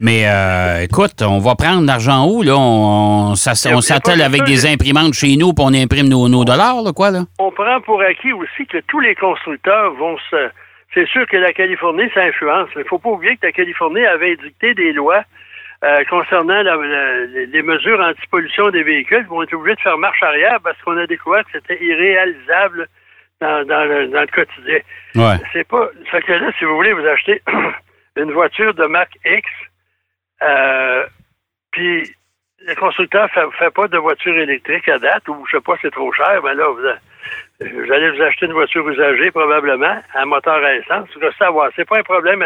Mais 0.00 0.28
euh, 0.28 0.84
écoute, 0.84 1.22
on 1.22 1.38
va 1.38 1.56
prendre 1.56 1.84
l'argent 1.84 2.28
où, 2.28 2.42
là? 2.42 2.54
On, 2.56 3.34
s'attelle 3.34 4.22
avec 4.22 4.44
des 4.44 4.64
imprimantes 4.66 5.14
chez 5.14 5.36
nous, 5.36 5.52
puis 5.54 5.64
on 5.66 5.74
imprime 5.74 6.08
nos, 6.08 6.28
nos 6.28 6.44
dollars, 6.44 6.82
là, 6.82 6.92
quoi, 6.92 7.10
là? 7.10 7.24
On 7.40 7.50
prend 7.50 7.80
pour 7.80 8.00
acquis 8.00 8.32
aussi 8.32 8.64
que 8.70 8.78
tous 8.86 9.00
les 9.00 9.16
constructeurs 9.16 9.94
vont 9.94 10.16
se. 10.30 10.50
C'est 10.98 11.06
sûr 11.06 11.26
que 11.28 11.36
la 11.36 11.52
Californie, 11.52 12.10
ça 12.12 12.22
influence. 12.22 12.68
Il 12.74 12.80
ne 12.80 12.84
faut 12.84 12.98
pas 12.98 13.10
oublier 13.10 13.36
que 13.36 13.46
la 13.46 13.52
Californie 13.52 14.04
avait 14.04 14.32
édicté 14.32 14.74
des 14.74 14.92
lois 14.92 15.22
euh, 15.84 16.02
concernant 16.10 16.60
la- 16.62 16.74
la- 16.74 17.24
les 17.26 17.62
mesures 17.62 18.00
anti-pollution 18.00 18.70
des 18.70 18.82
véhicules. 18.82 19.20
Ils 19.20 19.26
vont 19.28 19.44
être 19.44 19.54
obligés 19.54 19.76
de 19.76 19.80
faire 19.80 19.96
marche 19.98 20.20
arrière 20.24 20.58
parce 20.64 20.76
qu'on 20.82 20.96
a 20.96 21.06
découvert 21.06 21.44
que 21.44 21.50
c'était 21.52 21.80
irréalisable 21.80 22.88
dans, 23.40 23.64
dans 23.64 23.84
le, 23.84 24.08
dans 24.08 24.22
le 24.22 24.26
quotidien. 24.26 24.80
Ouais. 25.14 25.36
C'est 25.52 25.68
pas. 25.68 25.88
Ça 26.10 26.20
que 26.20 26.32
là, 26.32 26.50
si 26.58 26.64
vous 26.64 26.74
voulez 26.74 26.92
vous 26.92 27.06
acheter 27.06 27.40
une 28.16 28.32
voiture 28.32 28.74
de 28.74 28.86
marque 28.86 29.16
X, 29.24 29.48
euh, 30.42 31.06
puis 31.70 32.10
le 32.66 32.74
constructeur 32.74 33.30
fait, 33.30 33.46
fait 33.56 33.70
pas 33.72 33.86
de 33.86 33.98
voiture 33.98 34.36
électrique 34.36 34.88
à 34.88 34.98
date, 34.98 35.28
ou 35.28 35.46
je 35.46 35.56
sais 35.58 35.62
pas, 35.62 35.76
c'est 35.80 35.92
trop 35.92 36.12
cher, 36.12 36.40
mais 36.42 36.54
là, 36.54 36.64
vous, 36.68 36.80
a- 37.60 37.64
vous 37.64 37.92
allez 37.92 38.10
vous 38.10 38.22
acheter 38.22 38.46
une 38.46 38.52
voiture 38.52 38.88
usagée, 38.88 39.30
probablement, 39.30 39.96
à 40.14 40.24
moteur 40.24 40.62
à 40.64 40.74
essence. 40.76 41.08
Vous 41.14 41.20
restez 41.20 41.44
à 41.44 41.50
voir. 41.50 41.70
C'est 41.76 41.88
pas 41.88 41.98
un 41.98 42.02
problème. 42.02 42.44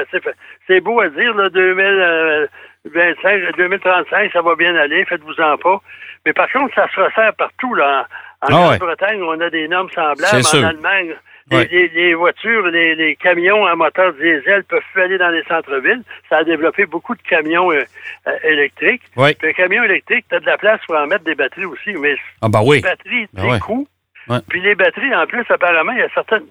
C'est, 0.67 0.81
beau 0.81 1.01
à 1.01 1.09
dire, 1.09 1.35
là, 1.35 1.49
2025, 1.51 3.57
2035, 3.57 4.33
ça 4.33 4.43
va 4.43 4.55
bien 4.55 4.75
aller, 4.77 5.05
faites-vous-en 5.05 5.57
pas. 5.59 5.81
Mais 6.27 6.33
par 6.33 6.51
contre, 6.53 6.75
ça 6.75 6.89
se 6.95 7.01
resserre 7.01 7.35
partout, 7.35 7.75
là. 7.75 8.07
En, 8.43 8.47
Ah 8.49 8.53
ouais. 8.71 8.79
Grande-Bretagne, 8.79 9.23
on 9.23 9.41
a 9.41 9.51
des 9.51 9.69
normes 9.69 9.91
semblables. 9.91 10.43
En. 10.55 10.65
Allemagne, 10.69 11.15
les, 11.51 11.57
Ouais. 11.57 11.69
les- 11.71 11.89
les 11.89 12.15
voitures, 12.15 12.67
les, 12.69 12.95
les 12.95 13.17
camions 13.17 13.67
à 13.67 13.75
moteur 13.77 14.13
diesel 14.15 14.65
peuvent 14.65 14.83
plus 14.93 15.03
aller 15.03 15.19
dans 15.19 15.29
les 15.31 15.43
centres-villes. 15.45 16.03
Ça 16.29 16.39
a 16.39 16.45
développé 16.45 16.87
beaucoup 16.87 17.15
de 17.15 17.23
camions 17.23 17.71
euh, 17.73 17.83
euh, 18.27 18.37
électriques. 18.45 19.03
Oui. 19.17 19.35
Puis 19.39 19.51
un 19.51 19.53
camion 19.53 19.83
électrique, 19.85 20.25
tu 20.29 20.37
as 20.37 20.41
de 20.41 20.47
la 20.47 20.59
place 20.59 20.81
pour 20.87 20.97
en 20.97 21.07
mettre 21.07 21.25
des 21.25 21.35
batteries 21.35 21.67
aussi, 21.67 21.93
mais 21.95 22.17
Ah, 22.41 22.49
bah 22.49 22.61
oui. 22.65 22.81
batteries, 22.81 23.27
Ah 23.37 23.43
des 23.43 23.49
ouais. 23.49 23.59
coûts. 23.61 23.87
Ouais. 24.29 24.39
Puis 24.49 24.61
les 24.61 24.75
batteries, 24.75 25.15
en 25.15 25.27
plus, 25.27 25.45
apparemment, 25.51 25.93
il 25.93 25.99
y 25.99 26.03
a 26.03 26.09
certaines. 26.15 26.47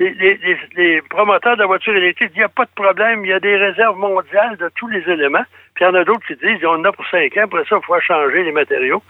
Les, 0.00 0.10
les- 0.14 0.36
les- 0.38 0.58
les 0.74 1.02
promoteurs 1.02 1.56
de 1.56 1.62
voitures 1.64 1.94
électriques 1.94 2.30
disent 2.30 2.36
il 2.38 2.40
n'y 2.40 2.44
a 2.44 2.48
pas 2.48 2.64
de 2.64 2.70
problème, 2.74 3.24
il 3.24 3.28
y 3.28 3.32
a 3.32 3.38
des 3.38 3.56
réserves 3.56 3.96
mondiales 3.96 4.56
de 4.56 4.68
tous 4.74 4.88
les 4.88 5.08
éléments. 5.08 5.44
Puis 5.74 5.84
il 5.84 5.88
y 5.88 5.90
en 5.90 5.94
a 5.94 6.02
d'autres 6.04 6.26
qui 6.26 6.34
disent 6.34 6.64
on 6.64 6.70
en 6.80 6.84
a 6.84 6.92
pour 6.92 7.06
cinq 7.06 7.36
ans, 7.36 7.44
après 7.44 7.64
ça, 7.66 7.76
il 7.80 7.84
faut 7.86 8.00
changer 8.00 8.42
les 8.42 8.50
matériaux. 8.50 9.02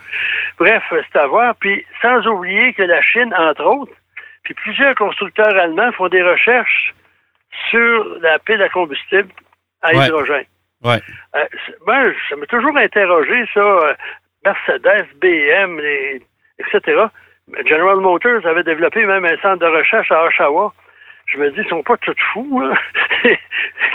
Bref, 0.58 0.82
c'est 0.90 1.18
à 1.18 1.26
voir. 1.26 1.54
Puis 1.56 1.86
sans 2.02 2.26
oublier 2.26 2.74
que 2.74 2.82
la 2.82 3.00
Chine, 3.00 3.32
entre 3.34 3.64
autres, 3.64 3.92
puis 4.42 4.52
plusieurs 4.52 4.94
constructeurs 4.94 5.56
allemands 5.56 5.90
font 5.92 6.08
des 6.08 6.22
recherches 6.22 6.94
sur 7.70 8.18
la 8.20 8.38
pile 8.40 8.60
à 8.62 8.68
combustible 8.68 9.30
à 9.80 9.94
Ouais. 9.96 10.04
hydrogène. 10.06 10.44
Ouais. 10.82 11.00
Euh, 11.34 12.12
ça 12.28 12.36
m'a 12.36 12.46
toujours 12.46 12.76
interrogé, 12.76 13.46
ça. 13.54 13.60
euh, 13.60 13.94
Mercedes, 14.44 15.06
BM, 15.18 15.78
les- 15.80 16.20
etc. 16.58 17.04
General 17.66 17.96
Motors 18.00 18.46
avait 18.46 18.62
développé 18.62 19.04
même 19.04 19.24
un 19.24 19.36
centre 19.38 19.58
de 19.58 19.66
recherche 19.66 20.10
à 20.10 20.24
Oshawa. 20.24 20.72
Je 21.26 21.38
me 21.38 21.50
dis, 21.50 21.60
ils 21.60 21.68
sont 21.68 21.82
pas 21.82 21.96
tous 21.98 22.14
fous, 22.32 22.60
là. 22.60 22.74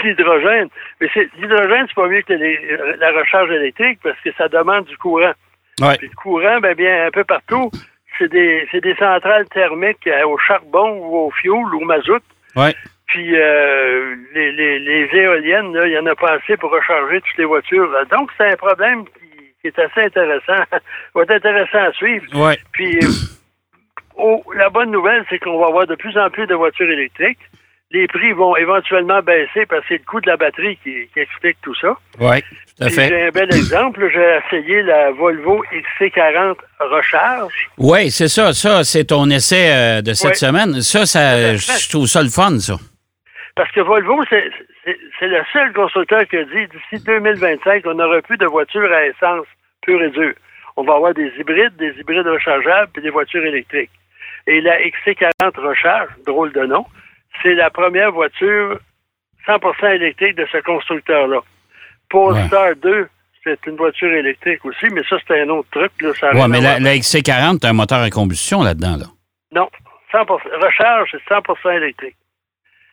l'hydrogène. 0.03 0.69
Mais 0.99 1.09
c'est, 1.13 1.29
l'hydrogène, 1.37 1.85
c'est 1.87 1.95
pas 1.95 2.07
mieux 2.07 2.21
que 2.21 2.33
les- 2.33 2.77
la 2.97 3.11
recharge 3.11 3.51
électrique 3.51 3.99
parce 4.03 4.19
que 4.21 4.31
ça 4.37 4.47
demande 4.47 4.85
du 4.85 4.97
courant. 4.97 5.33
Ouais. 5.81 5.97
Puis 5.97 6.07
le 6.07 6.15
courant, 6.15 6.59
ben 6.59 6.73
bien, 6.75 7.05
un 7.07 7.11
peu 7.11 7.23
partout, 7.23 7.69
c'est 8.17 8.29
des, 8.29 8.67
c'est 8.71 8.81
des 8.81 8.95
centrales 8.95 9.47
thermiques 9.49 10.07
euh, 10.07 10.25
au 10.25 10.37
charbon 10.37 10.97
ou 10.97 11.17
au 11.27 11.31
fioul 11.31 11.73
ou 11.75 11.81
au 11.81 11.85
mazout. 11.85 12.21
Ouais. 12.55 12.73
Puis 13.07 13.35
euh, 13.35 14.15
les, 14.33 14.51
les, 14.51 14.79
les 14.79 15.09
éoliennes, 15.13 15.77
il 15.85 15.91
y 15.91 15.97
en 15.99 16.05
a 16.05 16.15
pas 16.15 16.33
assez 16.33 16.57
pour 16.57 16.71
recharger 16.71 17.21
toutes 17.21 17.37
les 17.37 17.45
voitures. 17.45 17.91
Donc, 18.11 18.29
c'est 18.37 18.51
un 18.51 18.55
problème 18.57 19.05
qui, 19.05 19.28
qui 19.61 19.67
est 19.67 19.79
assez 19.79 20.01
intéressant. 20.01 20.63
va 21.15 21.21
être 21.23 21.31
intéressant 21.31 21.79
à 21.89 21.91
suivre. 21.93 22.25
Ouais. 22.33 22.57
Puis, 22.71 22.97
euh, 23.03 23.07
oh, 24.17 24.43
la 24.55 24.69
bonne 24.69 24.91
nouvelle, 24.91 25.25
c'est 25.29 25.39
qu'on 25.39 25.59
va 25.59 25.67
avoir 25.67 25.87
de 25.87 25.95
plus 25.95 26.17
en 26.17 26.29
plus 26.29 26.47
de 26.47 26.55
voitures 26.55 26.89
électriques. 26.89 27.39
Les 27.91 28.05
prix 28.07 28.33
vont 28.33 28.55
éventuellement 28.55 29.19
baisser 29.23 29.65
parce 29.67 29.81
que 29.81 29.87
c'est 29.89 29.97
le 29.97 30.03
coût 30.05 30.21
de 30.21 30.27
la 30.27 30.37
batterie 30.37 30.77
qui, 30.83 31.07
qui 31.11 31.19
explique 31.21 31.57
tout 31.63 31.73
ça. 31.73 31.97
Ouais. 32.19 32.43
Tout 32.77 32.83
à 32.85 32.89
fait. 32.89 33.07
j'ai 33.07 33.23
un 33.23 33.29
bel 33.31 33.49
exemple. 33.55 34.07
J'ai 34.13 34.39
essayé 34.45 34.83
la 34.83 35.09
Volvo 35.11 35.63
XC40 35.99 36.55
Recharge. 36.79 37.51
Oui, 37.79 38.11
c'est 38.11 38.27
ça. 38.27 38.53
Ça, 38.53 38.83
c'est 38.83 39.05
ton 39.05 39.27
essai 39.31 39.71
euh, 39.71 40.01
de 40.03 40.13
cette 40.13 40.29
Ouais. 40.29 40.35
semaine. 40.35 40.81
Ça, 40.81 41.07
ça, 41.07 41.55
je 41.55 41.89
trouve 41.89 42.05
ça 42.05 42.21
le 42.21 42.29
fun, 42.29 42.59
ça. 42.59 42.75
Parce 43.55 43.71
que 43.71 43.81
Volvo, 43.81 44.23
c'est 44.29 44.51
c'est- 45.19 45.27
le 45.27 45.41
seul 45.53 45.73
constructeur 45.73 46.25
qui 46.27 46.37
a 46.37 46.43
dit 46.43 46.67
d'ici 46.67 47.03
2025, 47.03 47.83
on 47.85 47.93
n'aura 47.95 48.21
plus 48.21 48.37
de 48.37 48.45
voitures 48.45 48.91
à 48.91 49.05
essence 49.05 49.45
pure 49.81 50.01
et 50.01 50.09
dure. 50.09 50.33
On 50.77 50.83
va 50.83 50.95
avoir 50.95 51.13
des 51.13 51.31
hybrides, 51.37 51.75
des 51.77 51.93
hybrides 51.99 52.27
rechargeables, 52.27 52.89
puis 52.93 53.01
des 53.01 53.09
voitures 53.09 53.45
électriques. 53.45 53.91
Et 54.47 54.61
la 54.61 54.79
XC40 54.81 55.57
Recharge, 55.57 56.09
drôle 56.25 56.51
de 56.53 56.65
nom, 56.65 56.85
c'est 57.43 57.53
la 57.53 57.69
première 57.69 58.11
voiture 58.11 58.79
100% 59.45 59.87
électrique 59.93 60.35
de 60.35 60.47
ce 60.51 60.57
constructeur-là. 60.59 61.39
Polestar 62.09 62.75
2, 62.81 63.07
c'est 63.43 63.59
une 63.67 63.75
voiture 63.75 64.11
électrique 64.11 64.63
aussi, 64.65 64.87
mais 64.91 65.01
ça, 65.09 65.17
c'est 65.27 65.41
un 65.41 65.49
autre 65.49 65.69
truc. 65.71 65.91
Là, 66.01 66.13
ça 66.13 66.29
rien 66.31 66.47
mais 66.47 66.61
la, 66.61 66.69
voir. 66.71 66.79
la 66.81 66.95
XC40, 66.95 67.59
t'as 67.59 67.69
un 67.69 67.73
moteur 67.73 67.99
à 67.99 68.09
combustion 68.09 68.63
là-dedans, 68.63 68.97
là. 68.97 69.05
Non, 69.51 69.69
100%. 70.11 70.25
Recharge, 70.61 71.09
c'est 71.11 71.23
100% 71.33 71.71
électrique. 71.77 72.15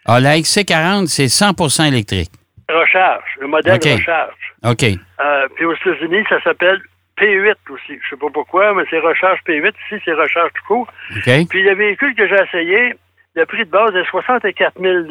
Ah, 0.07 0.21
la 0.21 0.37
XC40, 0.39 1.07
c'est 1.07 1.27
100% 1.27 1.89
électrique. 1.89 2.31
Recharge, 2.69 3.25
le 3.41 3.47
modèle 3.49 3.75
OK. 3.75 3.85
recharge. 3.85 4.35
OK. 4.65 4.83
Euh, 4.85 5.49
puis 5.55 5.65
aux 5.65 5.75
États-Unis, 5.75 6.25
ça 6.29 6.41
s'appelle 6.43 6.81
P8 7.19 7.55
aussi. 7.71 7.99
Je 8.03 8.11
sais 8.11 8.17
pas 8.17 8.27
pourquoi, 8.33 8.75
mais 8.75 8.85
c'est 8.91 8.99
recharge 8.99 9.39
P8. 9.47 9.73
Ici, 9.91 10.03
c'est 10.05 10.13
recharge 10.15 10.51
tout 10.55 10.65
court. 10.67 10.89
OK. 11.17 11.31
Puis 11.49 11.63
le 11.63 11.75
véhicule 11.75 12.15
que 12.15 12.27
j'ai 12.29 12.35
essayé, 12.43 12.95
le 13.35 13.47
prix 13.47 13.65
de 13.65 13.71
base 13.71 13.95
est 13.95 14.05
64 14.11 14.81
000 14.81 15.05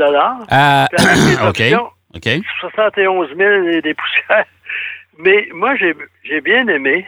Ah, 0.49 0.87
OK. 1.47 1.61
OK. 2.15 2.29
71 2.61 3.35
000 3.37 3.63
et 3.69 3.81
des 3.81 3.93
poussières. 3.93 4.45
Mais 5.17 5.47
moi, 5.53 5.75
j'ai 5.75 6.41
bien 6.41 6.67
aimé. 6.67 7.05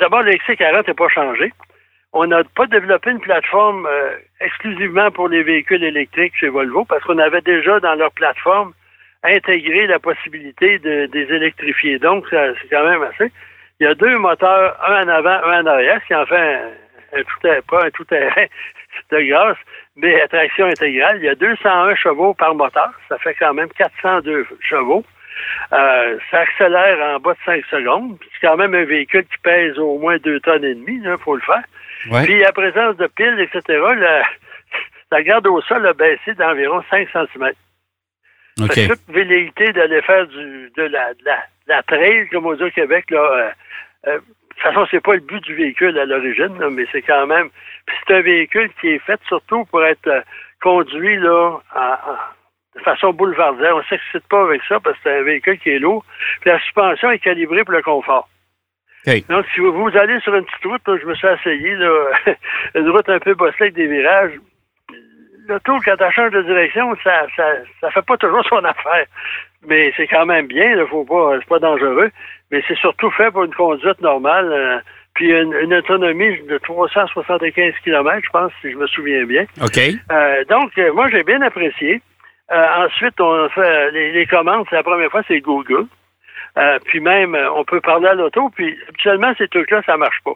D'abord, 0.00 0.22
le 0.22 0.32
XC40 0.32 0.86
n'est 0.88 0.94
pas 0.94 1.08
changé. 1.08 1.52
On 2.14 2.26
n'a 2.26 2.44
pas 2.44 2.66
développé 2.66 3.10
une 3.10 3.20
plateforme 3.20 3.86
euh, 3.86 4.16
exclusivement 4.40 5.10
pour 5.10 5.28
les 5.28 5.42
véhicules 5.42 5.82
électriques 5.82 6.34
chez 6.38 6.48
Volvo 6.48 6.84
parce 6.84 7.02
qu'on 7.04 7.18
avait 7.18 7.40
déjà 7.40 7.80
dans 7.80 7.94
leur 7.94 8.12
plateforme 8.12 8.74
intégré 9.22 9.86
la 9.86 9.98
possibilité 9.98 10.78
de, 10.78 11.06
des 11.06 11.32
électrifier. 11.32 11.98
Donc, 11.98 12.26
c'est 12.30 12.68
quand 12.70 12.84
même 12.84 13.02
assez. 13.02 13.32
Il 13.80 13.84
y 13.84 13.86
a 13.86 13.94
deux 13.94 14.18
moteurs, 14.18 14.76
un 14.86 15.04
en 15.04 15.08
avant, 15.08 15.42
un 15.44 15.62
en 15.62 15.66
arrière, 15.66 16.00
ce 16.02 16.06
qui 16.06 16.14
en 16.14 16.26
fait 16.26 16.60
un, 17.14 17.22
tout 17.22 17.62
pas 17.68 17.86
un 17.86 17.90
tout 17.90 18.04
terrain 18.04 18.44
de 19.10 19.20
grâce, 19.22 19.58
mais 19.96 20.20
à 20.20 20.28
traction 20.28 20.66
intégrale. 20.66 21.18
Il 21.18 21.24
y 21.24 21.28
a 21.28 21.34
201 21.34 21.94
chevaux 21.94 22.34
par 22.34 22.54
moteur. 22.54 22.90
Ça 23.08 23.18
fait 23.18 23.34
quand 23.34 23.54
même 23.54 23.68
402 23.70 24.46
chevaux. 24.60 25.04
Euh, 25.72 26.18
ça 26.30 26.40
accélère 26.40 27.16
en 27.16 27.20
bas 27.20 27.32
de 27.32 27.38
5 27.46 27.64
secondes. 27.70 28.18
C'est 28.20 28.46
quand 28.46 28.56
même 28.56 28.74
un 28.74 28.84
véhicule 28.84 29.24
qui 29.24 29.38
pèse 29.42 29.78
au 29.78 29.98
moins 29.98 30.18
2 30.18 30.40
tonnes 30.40 30.64
et 30.64 30.74
demie, 30.74 31.00
il 31.02 31.16
faut 31.24 31.36
le 31.36 31.42
faire. 31.42 31.62
Ouais. 32.10 32.24
Puis 32.24 32.40
la 32.40 32.52
présence 32.52 32.96
de 32.96 33.06
piles, 33.06 33.38
etc., 33.40 33.62
la, 33.96 34.22
la 35.10 35.22
garde 35.22 35.46
au 35.46 35.60
sol 35.62 35.86
a 35.86 35.92
baissé 35.92 36.34
d'environ 36.34 36.82
5 36.90 37.08
cm. 37.12 37.52
OK. 38.60 38.72
C'est 38.72 38.88
toute 38.88 39.08
velléité 39.08 39.72
d'aller 39.72 40.02
faire 40.02 40.26
du, 40.26 40.70
de, 40.76 40.82
la, 40.82 41.14
de, 41.14 41.24
la, 41.24 41.36
de 41.36 41.68
la 41.68 41.82
trail, 41.82 42.28
comme 42.30 42.46
on 42.46 42.54
dit 42.54 42.64
au 42.64 42.70
Québec. 42.70 43.10
Là, 43.10 43.20
euh, 43.20 43.50
euh, 44.08 44.18
de 44.18 44.24
toute 44.54 44.62
façon, 44.62 44.86
c'est 44.90 45.02
pas 45.02 45.14
le 45.14 45.20
but 45.20 45.42
du 45.44 45.54
véhicule 45.54 45.98
à 45.98 46.04
l'origine, 46.04 46.56
mais 46.70 46.86
c'est 46.92 47.02
quand 47.02 47.26
même. 47.26 47.48
Puis 47.86 47.96
c'est 48.06 48.14
un 48.16 48.20
véhicule 48.20 48.70
qui 48.80 48.88
est 48.88 48.98
fait 49.00 49.20
surtout 49.26 49.64
pour 49.66 49.84
être 49.84 50.06
euh, 50.06 50.20
conduit 50.60 51.16
là 51.16 51.58
de 52.76 52.80
façon 52.80 53.12
boulevardière. 53.12 53.74
On 53.74 53.78
ne 53.78 53.84
s'excite 53.84 54.26
pas 54.28 54.42
avec 54.42 54.62
ça 54.68 54.80
parce 54.80 54.96
que 54.96 55.02
c'est 55.04 55.18
un 55.18 55.22
véhicule 55.22 55.58
qui 55.58 55.70
est 55.70 55.78
lourd. 55.78 56.04
Puis 56.40 56.50
la 56.50 56.60
suspension 56.60 57.10
est 57.10 57.18
calibrée 57.18 57.64
pour 57.64 57.74
le 57.74 57.82
confort. 57.82 58.28
Donc, 59.28 59.44
si 59.54 59.60
vous, 59.60 59.72
vous 59.72 59.96
allez 59.96 60.20
sur 60.20 60.34
une 60.34 60.44
petite 60.44 60.64
route, 60.64 60.86
là, 60.86 60.96
je 61.00 61.06
me 61.06 61.14
suis 61.14 61.28
essayé, 61.28 61.74
là, 61.74 62.10
une 62.74 62.88
route 62.90 63.08
un 63.08 63.18
peu 63.18 63.34
bossée 63.34 63.56
avec 63.60 63.74
des 63.74 63.86
virages, 63.86 64.32
l'auto, 65.48 65.76
quand 65.84 65.96
elle 65.98 66.12
change 66.12 66.32
de 66.32 66.42
direction, 66.42 66.94
ça, 67.02 67.26
ça, 67.36 67.44
ça 67.80 67.90
fait 67.90 68.04
pas 68.06 68.16
toujours 68.16 68.44
son 68.48 68.64
affaire. 68.64 69.06
Mais 69.66 69.92
c'est 69.96 70.06
quand 70.06 70.26
même 70.26 70.46
bien, 70.46 70.74
là, 70.76 70.86
faut 70.86 71.04
pas, 71.04 71.38
c'est 71.38 71.48
pas 71.48 71.58
dangereux. 71.58 72.10
Mais 72.50 72.62
c'est 72.66 72.76
surtout 72.78 73.10
fait 73.10 73.30
pour 73.30 73.44
une 73.44 73.54
conduite 73.54 74.00
normale. 74.00 74.52
euh, 74.52 74.78
puis 75.14 75.30
une, 75.30 75.52
une 75.52 75.74
autonomie 75.74 76.40
de 76.48 76.56
375 76.58 77.74
km, 77.84 78.20
je 78.24 78.30
pense, 78.30 78.50
si 78.62 78.70
je 78.72 78.76
me 78.76 78.86
souviens 78.86 79.24
bien. 79.26 79.44
OK. 79.62 79.78
Euh, 80.10 80.44
donc, 80.46 80.70
euh, 80.78 80.90
moi, 80.94 81.08
j'ai 81.10 81.22
bien 81.22 81.42
apprécié. 81.42 82.00
Ensuite, 82.50 83.18
on 83.20 83.44
a 83.44 83.48
fait 83.50 83.90
les, 83.92 84.12
les 84.12 84.26
commandes. 84.26 84.66
C'est 84.68 84.76
la 84.76 84.82
première 84.82 85.10
fois, 85.10 85.22
c'est 85.28 85.40
Google. 85.40 85.84
Euh, 86.58 86.78
puis 86.84 87.00
même, 87.00 87.34
euh, 87.34 87.50
on 87.52 87.64
peut 87.64 87.80
parler 87.80 88.08
à 88.08 88.14
l'auto. 88.14 88.50
Puis 88.50 88.78
habituellement, 88.88 89.32
ces 89.38 89.48
trucs-là, 89.48 89.82
ça 89.86 89.96
marche 89.96 90.20
pas. 90.24 90.34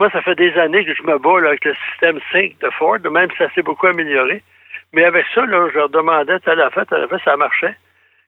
Moi, 0.00 0.10
ça 0.10 0.22
fait 0.22 0.34
des 0.34 0.56
années 0.58 0.84
que 0.84 0.94
je 0.94 1.02
me 1.02 1.18
bats 1.18 1.40
là, 1.40 1.48
avec 1.48 1.64
le 1.64 1.74
système 1.90 2.20
Sync 2.32 2.58
de 2.60 2.70
Ford, 2.70 2.98
même 3.10 3.30
si 3.32 3.36
ça 3.38 3.50
s'est 3.54 3.62
beaucoup 3.62 3.86
amélioré. 3.86 4.42
Mais 4.92 5.04
avec 5.04 5.26
ça, 5.34 5.44
là, 5.44 5.68
je 5.72 5.78
leur 5.78 5.88
demandais, 5.88 6.38
tu 6.40 6.54
la 6.54 6.70
fait, 6.70 6.86
tu 6.86 6.94
la 6.94 7.08
fait, 7.08 7.22
ça 7.24 7.36
marchait. 7.36 7.76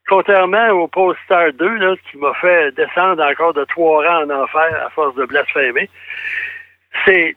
Contrairement 0.08 0.68
au 0.70 0.88
Polestar 0.88 1.52
2, 1.52 1.76
là, 1.76 1.94
qui 2.10 2.18
m'a 2.18 2.34
fait 2.34 2.74
descendre 2.74 3.22
encore 3.22 3.54
de 3.54 3.64
trois 3.64 4.04
rangs 4.04 4.24
en 4.24 4.42
enfer 4.42 4.84
à 4.84 4.90
force 4.90 5.14
de 5.14 5.24
blasphémer, 5.24 5.88
c'est... 7.04 7.36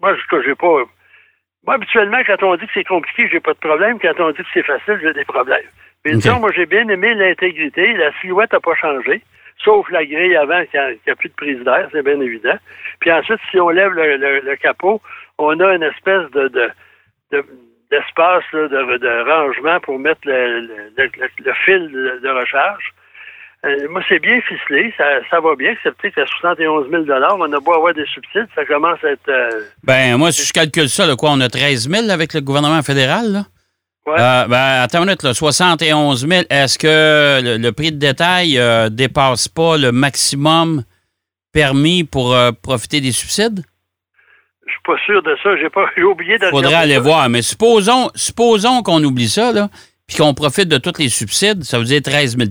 Moi, 0.00 0.14
que 0.30 0.42
j'ai 0.42 0.54
pas... 0.54 0.84
Moi, 1.64 1.74
habituellement, 1.74 2.22
quand 2.24 2.42
on 2.44 2.56
dit 2.56 2.66
que 2.66 2.72
c'est 2.74 2.84
compliqué, 2.84 3.28
j'ai 3.30 3.40
pas 3.40 3.54
de 3.54 3.58
problème. 3.58 3.98
Quand 3.98 4.18
on 4.20 4.30
dit 4.30 4.38
que 4.38 4.48
c'est 4.54 4.62
facile, 4.62 5.00
j'ai 5.02 5.12
des 5.12 5.24
problèmes. 5.24 5.66
Mais 6.06 6.14
Ok. 6.16 6.22
disons, 6.22 6.40
moi, 6.40 6.50
j'ai 6.54 6.66
bien 6.66 6.88
aimé 6.88 7.14
l'intégrité. 7.14 7.92
La 7.94 8.10
silhouette 8.20 8.52
n'a 8.52 8.60
pas 8.60 8.74
changé, 8.76 9.22
sauf 9.64 9.88
la 9.90 10.04
grille 10.04 10.36
avant 10.36 10.64
qui 10.70 10.76
a, 10.78 10.94
qui 10.94 11.10
a 11.10 11.16
plus 11.16 11.28
de 11.30 11.34
prise 11.34 11.58
d'air, 11.64 11.88
c'est 11.92 12.02
bien 12.04 12.20
évident. 12.20 12.56
Puis 13.00 13.10
ensuite, 13.12 13.40
si 13.50 13.58
on 13.60 13.70
lève 13.70 13.92
le, 13.92 14.16
le- 14.16 14.40
le 14.40 14.56
capot, 14.56 15.00
on 15.38 15.58
a 15.60 15.74
une 15.74 15.82
espèce 15.82 16.30
de... 16.32 16.48
de- 16.48 16.70
de- 17.32 17.44
d'espace 17.88 18.42
de, 18.52 18.66
de 18.66 19.30
rangement 19.30 19.78
pour 19.78 19.96
mettre 20.00 20.22
le, 20.24 20.60
le- 20.60 20.90
le- 20.98 21.10
le 21.44 21.52
fil 21.64 21.88
de, 21.92 22.18
de 22.20 22.28
recharge. 22.30 22.92
Euh, 23.64 23.88
moi, 23.88 24.02
c'est 24.08 24.18
bien 24.18 24.40
ficelé, 24.40 24.92
ça, 24.98 25.04
ça 25.30 25.38
va 25.40 25.54
bien, 25.54 25.70
excepté 25.70 26.10
qu'à 26.10 26.26
71 26.26 26.90
000 26.90 27.04
on 27.38 27.52
a 27.52 27.60
beau 27.60 27.74
avoir 27.74 27.94
des 27.94 28.04
subsides, 28.06 28.48
ça 28.56 28.64
commence 28.64 29.02
à 29.04 29.10
être... 29.12 29.28
euh, 29.28 29.60
Ben, 29.84 30.16
moi, 30.16 30.32
si 30.32 30.44
je 30.46 30.52
calcule 30.52 30.88
ça, 30.88 31.06
là, 31.06 31.14
quoi, 31.14 31.30
on 31.32 31.40
a 31.40 31.48
13 31.48 31.88
000 31.88 32.10
avec 32.10 32.34
le 32.34 32.40
gouvernement 32.40 32.82
fédéral, 32.82 33.26
là? 33.32 33.40
Ouais. 34.06 34.14
Euh, 34.18 34.46
ben, 34.46 34.82
attends 34.82 34.98
une 35.00 35.04
minute, 35.06 35.22
là, 35.22 35.34
71 35.34 36.26
000. 36.26 36.42
Est-ce 36.50 36.78
que 36.78 37.40
le, 37.42 37.56
le 37.58 37.72
prix 37.72 37.92
de 37.92 37.98
détail 37.98 38.58
euh, 38.58 38.88
dépasse 38.88 39.48
pas 39.48 39.76
le 39.76 39.92
maximum 39.92 40.84
permis 41.52 42.04
pour 42.04 42.34
euh, 42.34 42.50
profiter 42.52 43.00
des 43.00 43.12
subsides? 43.12 43.62
Je 44.66 44.72
suis 44.72 44.80
pas 44.84 44.96
sûr 45.04 45.22
de 45.22 45.36
ça, 45.42 45.50
j'ai 45.60 45.70
pas 45.70 45.86
j'ai 45.96 46.02
oublié 46.02 46.38
de 46.38 46.46
Faudrait 46.46 46.74
aller 46.74 46.94
ça. 46.94 47.00
voir. 47.00 47.28
Mais 47.28 47.42
supposons, 47.42 48.10
supposons 48.14 48.82
qu'on 48.82 49.02
oublie 49.04 49.28
ça, 49.28 49.52
là, 49.52 49.68
puis 50.08 50.16
qu'on 50.16 50.34
profite 50.34 50.68
de 50.68 50.78
tous 50.78 50.98
les 50.98 51.08
subsides, 51.08 51.62
ça 51.64 51.78
veut 51.78 51.84
dire 51.84 52.02
13 52.02 52.36
000 52.36 52.48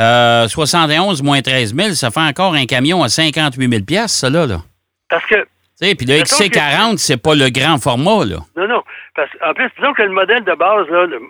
euh, 0.00 0.48
71 0.48 1.22
moins 1.22 1.40
13 1.42 1.74
000, 1.76 1.90
ça 1.94 2.10
fait 2.10 2.20
encore 2.20 2.54
un 2.54 2.66
camion 2.66 3.02
à 3.04 3.08
58 3.08 3.84
000 3.88 4.06
ça, 4.08 4.30
là. 4.30 4.46
là. 4.46 4.62
Parce 5.08 5.24
que, 5.26 5.44
Puis 5.80 6.06
le 6.06 6.14
Mettons 6.18 6.36
que- 6.38 6.42
XC40, 6.44 6.96
c'est 6.98 7.18
pas 7.18 7.34
le 7.34 7.50
grand 7.50 7.78
format, 7.78 8.24
là. 8.24 8.38
non, 8.56 8.66
non, 8.68 8.82
parce 9.14 9.30
qu'en 9.38 9.54
plus, 9.54 9.68
disons 9.76 9.92
que 9.94 10.02
le 10.02 10.10
modèle 10.10 10.44
de 10.44 10.54
base, 10.54 10.88
là, 10.88 11.06
le- 11.06 11.20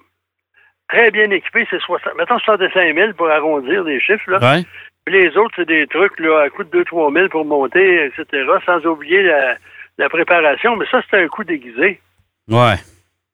très 0.88 1.10
bien 1.10 1.30
équipé, 1.30 1.66
c'est 1.70 1.80
60, 1.80 2.14
mettons 2.16 2.38
65 2.38 2.94
000 2.94 3.12
pour 3.14 3.30
arrondir 3.30 3.84
les 3.84 4.00
chiffres, 4.00 4.30
là. 4.30 4.38
Ouais. 4.38 4.62
Puis 5.04 5.14
les 5.20 5.36
autres, 5.36 5.54
c'est 5.56 5.64
des 5.66 5.86
trucs 5.88 6.18
là, 6.20 6.42
à 6.42 6.50
coût 6.50 6.62
de 6.64 6.70
2-3 6.84 7.12
000 7.12 7.28
pour 7.28 7.44
monter, 7.44 8.04
etc., 8.06 8.46
sans 8.64 8.84
oublier 8.86 9.22
la, 9.22 9.56
la 9.98 10.08
préparation. 10.08 10.76
Mais 10.76 10.86
ça, 10.90 11.00
c'est 11.10 11.22
un 11.22 11.28
coût 11.28 11.42
déguisé. 11.44 12.00
Ouais. 12.48 12.74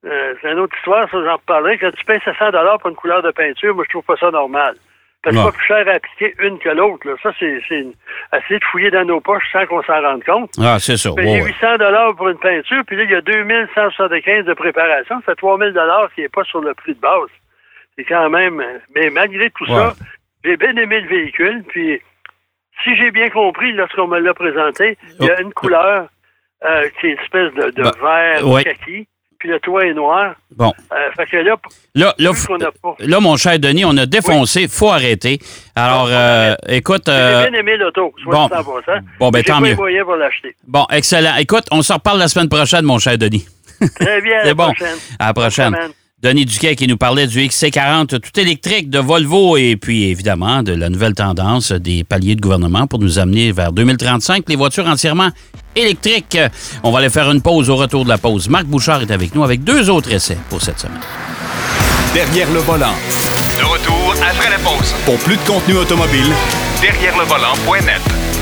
Euh, 0.07 0.35
c'est 0.40 0.52
une 0.52 0.61
autre 0.61 0.76
histoire, 0.78 1.11
ça, 1.11 1.23
j'en 1.25 1.35
reparlerai. 1.35 1.76
Quand 1.78 1.90
tu 1.90 2.05
payes 2.05 2.21
700 2.25 2.52
pour 2.81 2.88
une 2.90 2.97
couleur 2.97 3.23
de 3.23 3.31
peinture, 3.33 3.75
moi, 3.75 3.85
je 3.85 3.90
trouve 3.90 4.05
pas 4.05 4.17
ça 4.17 4.31
normal. 4.31 4.76
C'est 5.30 5.42
pas 5.42 5.52
plus 5.52 5.66
cher 5.66 5.88
à 5.88 5.92
appliquer 5.92 6.35
une 6.40 6.58
que 6.58 6.68
l'autre. 6.70 7.06
Ça, 7.23 7.32
c'est 7.38 7.47
essayer 7.47 7.85
de 8.58 8.64
fouiller 8.70 8.91
dans 8.91 9.04
nos 9.04 9.21
poches 9.21 9.50
sans 9.52 9.67
qu'on 9.67 9.82
s'en 9.82 10.00
rende 10.00 10.25
compte. 10.25 10.50
Ah, 10.60 10.78
c'est 10.78 10.97
ça. 10.97 11.10
Payer 11.14 11.43
ouais, 11.43 11.43
ouais. 11.43 11.54
800 11.60 12.14
pour 12.17 12.28
une 12.28 12.38
peinture, 12.38 12.82
puis 12.86 12.97
là, 12.97 13.04
il 13.04 13.10
y 13.10 13.14
a 13.14 13.21
2175 13.21 14.45
de 14.45 14.54
préparation. 14.54 15.17
Ça 15.21 15.32
fait 15.32 15.36
3000 15.36 15.75
qui 16.14 16.21
n'est 16.23 16.28
pas 16.28 16.45
sur 16.45 16.60
le 16.60 16.75
prix 16.75 16.95
de 16.95 17.00
base. 17.00 17.30
C'est 17.97 18.04
quand 18.04 18.30
même... 18.30 18.62
Mais 18.95 19.10
malgré 19.10 19.50
tout 19.50 19.67
ça, 19.67 19.95
j'ai 20.45 20.56
bien 20.56 20.76
aimé 20.76 21.00
le 21.00 21.08
véhicule, 21.08 21.64
puis 21.69 22.00
si 22.84 22.97
j'ai 22.97 23.10
bien 23.10 23.28
compris, 23.28 23.73
lorsqu'on 23.73 24.06
me 24.06 24.19
l'a 24.19 24.34
présenté, 24.34 24.97
il 25.21 25.26
y 25.26 25.30
a 25.30 25.41
une 25.41 25.52
couleur 25.52 26.08
euh, 26.64 26.88
qui 27.00 27.06
est 27.06 27.12
une 27.12 27.19
espèce 27.19 27.52
de, 27.54 27.71
de 27.71 27.82
Bah, 27.82 28.41
vert 28.41 28.64
kaki, 28.64 29.08
puis 29.38 29.48
le 29.48 29.60
toit 29.60 29.86
est 29.86 29.94
noir. 29.94 30.34
Bon. 30.56 30.72
Euh, 30.92 30.96
fait 31.16 31.26
que 31.26 31.36
là, 31.38 31.56
Là, 31.94 32.14
là, 32.18 32.32
pas... 32.82 32.94
là, 32.98 33.20
mon 33.20 33.36
cher 33.36 33.58
Denis, 33.58 33.84
on 33.84 33.96
a 33.96 34.06
défoncé. 34.06 34.68
faut 34.68 34.90
arrêter. 34.90 35.38
Alors, 35.74 36.04
on 36.04 36.10
euh, 36.10 36.54
écoute... 36.68 37.08
euh, 37.08 37.44
J'ai 37.44 37.50
bien 37.50 37.60
aimé 37.60 37.76
l'auto, 37.76 38.12
bon. 38.26 38.48
Bon, 39.18 39.30
ben, 39.30 39.42
tant 39.42 39.60
mieux. 39.60 39.74
pour. 39.76 39.86
Bon, 40.66 40.86
excellent. 40.90 41.36
Écoute, 41.36 41.64
on 41.70 41.82
se 41.82 41.92
reparle 41.92 42.18
la 42.18 42.28
semaine 42.28 42.48
prochaine, 42.48 42.84
mon 42.84 42.98
cher 42.98 43.16
Denis. 43.18 43.46
Très 44.00 44.20
bien, 44.20 44.38
à 44.38 44.40
C'est 44.42 44.48
la 44.48 44.54
bon. 44.54 44.64
prochaine. 44.72 44.96
À 45.18 45.26
la 45.28 45.34
prochaine. 45.34 45.76
Denis 46.21 46.47
Duquet 46.47 46.75
qui 46.75 46.89
nous 46.89 46.97
parlait 46.97 47.28
du 47.28 47.39
XC40 47.39 48.19
tout 48.19 48.41
électrique 48.41 48.91
de 48.91 48.99
Volvo 48.99 49.57
et 49.57 49.76
puis 49.76 50.11
évidemment 50.11 50.65
de 50.65 50.73
la 50.73 50.89
nouvelle 50.89 51.15
tendance 51.15 51.71
des 51.71 52.02
paliers 52.02 52.35
de 52.35 52.41
gouvernement 52.41 52.89
pour 52.89 52.99
nous 52.99 53.21
amener 53.21 53.52
vers 53.52 53.73
2035, 53.73 54.43
les 54.49 54.57
voitures 54.57 54.89
entièrement 54.89 55.31
électriques. 55.76 56.37
On 56.83 56.91
va 56.91 56.99
aller 56.99 57.11
faire 57.11 57.31
une 57.31 57.41
pause 57.41 57.71
au 57.71 57.76
retour 57.76 58.02
de 58.02 58.09
la 58.09 58.19
pause. 58.19 58.49
Marc 58.49 58.65
Bouchard 58.65 59.02
est 59.02 59.13
avec 59.13 59.33
nous 59.37 59.45
avec 59.45 59.63
deux 59.63 59.89
autres 59.91 60.13
essais 60.13 60.39
pour 60.50 60.61
cette 60.61 60.81
semaine. 60.81 60.99
Derrière 62.13 62.50
le 62.52 62.61
volant. 62.61 62.95
De 63.57 63.65
retour 63.65 64.15
après 64.21 64.50
la 64.50 64.59
pause. 64.59 64.93
Pour 65.04 65.19
plus 65.19 65.37
de 65.37 65.43
contenu 65.43 65.76
automobile, 65.76 66.33
Derrière 66.81 67.17
le 67.17 67.25
volant.net. 67.25 68.37